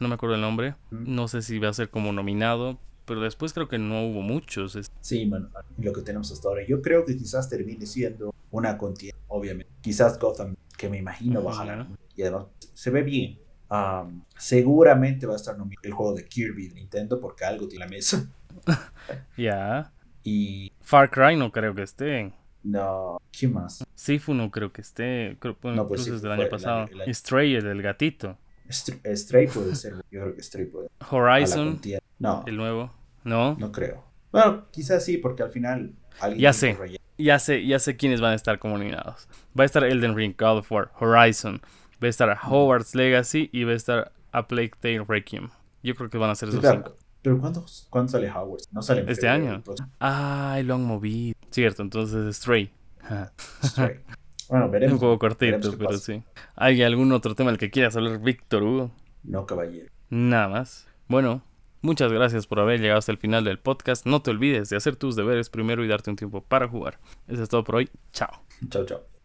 no 0.00 0.08
me 0.08 0.14
acuerdo 0.14 0.34
el 0.34 0.40
nombre, 0.40 0.74
no 0.90 1.28
sé 1.28 1.42
si 1.42 1.58
va 1.58 1.68
a 1.68 1.72
ser 1.72 1.88
como 1.88 2.12
nominado, 2.12 2.78
pero 3.06 3.20
después 3.20 3.52
creo 3.52 3.68
que 3.68 3.78
no 3.78 4.04
hubo 4.06 4.20
muchos. 4.20 4.78
Sí, 5.00 5.24
bueno, 5.26 5.48
lo 5.78 5.92
que 5.92 6.02
tenemos 6.02 6.30
hasta 6.32 6.48
ahora. 6.48 6.66
Yo 6.66 6.82
creo 6.82 7.04
que 7.04 7.16
quizás 7.16 7.48
termine 7.48 7.86
siendo 7.86 8.34
una 8.50 8.76
contienda, 8.76 9.16
obviamente. 9.28 9.72
Quizás 9.80 10.18
Gotham 10.18 10.56
que 10.76 10.88
me 10.90 10.98
imagino 10.98 11.42
va 11.42 11.52
a 11.52 11.54
jalar. 11.54 11.86
Y 12.14 12.22
además 12.22 12.46
se 12.74 12.90
ve 12.90 13.02
bien. 13.02 13.38
seguramente 14.36 15.26
va 15.26 15.34
a 15.34 15.36
estar 15.36 15.56
el 15.82 15.92
juego 15.92 16.14
de 16.14 16.26
Kirby 16.26 16.68
de 16.68 16.74
Nintendo 16.74 17.20
porque 17.20 17.44
algo 17.44 17.66
tiene 17.68 17.84
la 17.84 17.90
mesa. 17.90 18.28
Ya. 19.36 19.92
Y. 20.24 20.72
Far 20.80 21.10
Cry 21.10 21.36
no 21.36 21.52
creo 21.52 21.74
que 21.74 21.82
esté. 21.82 22.32
No, 22.64 23.18
¿qué 23.30 23.46
más? 23.46 23.84
Sifu 23.94 24.34
no 24.34 24.50
creo 24.50 24.72
que 24.72 24.80
esté. 24.80 25.36
Creo, 25.38 25.56
no, 25.62 25.86
pues 25.86 26.20
del 26.20 26.32
año 26.32 26.48
pasado. 26.48 26.88
Stray, 27.06 27.54
el 27.54 27.64
del 27.64 27.82
gatito. 27.82 28.36
Stray 28.68 29.46
puede 29.46 29.76
ser. 29.76 29.94
Yo 30.10 30.22
creo 30.22 30.34
que 30.34 30.42
Stray 30.42 30.66
puede. 30.66 30.88
Horizon. 31.10 31.80
No. 32.18 32.42
El 32.46 32.56
nuevo. 32.56 32.92
No. 33.26 33.56
No 33.58 33.72
creo. 33.72 34.04
Bueno, 34.30 34.66
quizás 34.70 35.04
sí, 35.04 35.18
porque 35.18 35.42
al 35.42 35.50
final. 35.50 35.92
ya 36.36 36.52
sé. 36.52 36.76
Ya 37.18 37.38
sé, 37.38 37.66
ya 37.66 37.78
sé 37.78 37.96
quiénes 37.96 38.20
van 38.20 38.32
a 38.32 38.34
estar 38.34 38.58
comunicados. 38.58 39.26
Va 39.58 39.62
a 39.62 39.66
estar 39.66 39.82
Elden 39.84 40.14
Ring, 40.14 40.34
God 40.38 40.58
of 40.58 40.70
War, 40.70 40.90
Horizon. 41.00 41.60
Va 42.02 42.06
a 42.06 42.08
estar 42.08 42.38
Howard's 42.42 42.94
Legacy 42.94 43.48
y 43.52 43.64
va 43.64 43.72
a 43.72 43.74
estar 43.74 44.12
A 44.32 44.46
Plague 44.46 44.72
Tale 44.80 45.04
Requiem. 45.06 45.48
Yo 45.82 45.94
creo 45.94 46.10
que 46.10 46.18
van 46.18 46.30
a 46.30 46.34
ser 46.34 46.50
esos 46.50 46.64
cinco. 46.64 46.94
¿Pero 47.22 47.40
cuándo, 47.40 47.64
cuándo 47.90 48.12
sale 48.12 48.30
Howard? 48.30 48.60
No 48.70 48.82
sale 48.82 49.04
Este 49.08 49.28
año. 49.28 49.62
Ay, 49.98 50.62
lo 50.62 50.74
han 50.74 50.84
movido. 50.84 51.34
Cierto, 51.50 51.82
entonces 51.82 52.36
Stray. 52.36 52.70
Stray. 53.64 54.00
Bueno, 54.48 54.70
veremos. 54.70 54.94
Un 54.94 55.00
poco 55.00 55.18
cortito, 55.18 55.76
pero 55.76 55.98
sí. 55.98 56.22
¿Hay 56.54 56.80
algún 56.84 57.10
otro 57.10 57.34
tema 57.34 57.50
del 57.50 57.58
que 57.58 57.68
quieras 57.68 57.96
hablar, 57.96 58.20
Víctor 58.20 58.62
Hugo? 58.62 58.90
No, 59.24 59.44
caballero. 59.44 59.90
Nada 60.08 60.46
más. 60.46 60.86
Bueno, 61.08 61.42
muchas 61.82 62.12
gracias 62.12 62.46
por 62.46 62.60
haber 62.60 62.80
llegado 62.80 62.98
hasta 62.98 63.12
el 63.12 63.18
final 63.18 63.44
del 63.44 63.58
podcast. 63.58 64.06
No 64.06 64.22
te 64.22 64.30
olvides 64.30 64.68
de 64.68 64.76
hacer 64.76 64.96
tus 64.96 65.16
deberes 65.16 65.50
primero 65.50 65.84
y 65.84 65.88
darte 65.88 66.10
un 66.10 66.16
tiempo 66.16 66.42
para 66.42 66.68
jugar. 66.68 66.98
Eso 67.28 67.42
es 67.42 67.48
todo 67.48 67.64
por 67.64 67.76
hoy. 67.76 67.90
Chao. 68.12 68.42
Chao, 68.70 68.84
chao. 68.84 69.15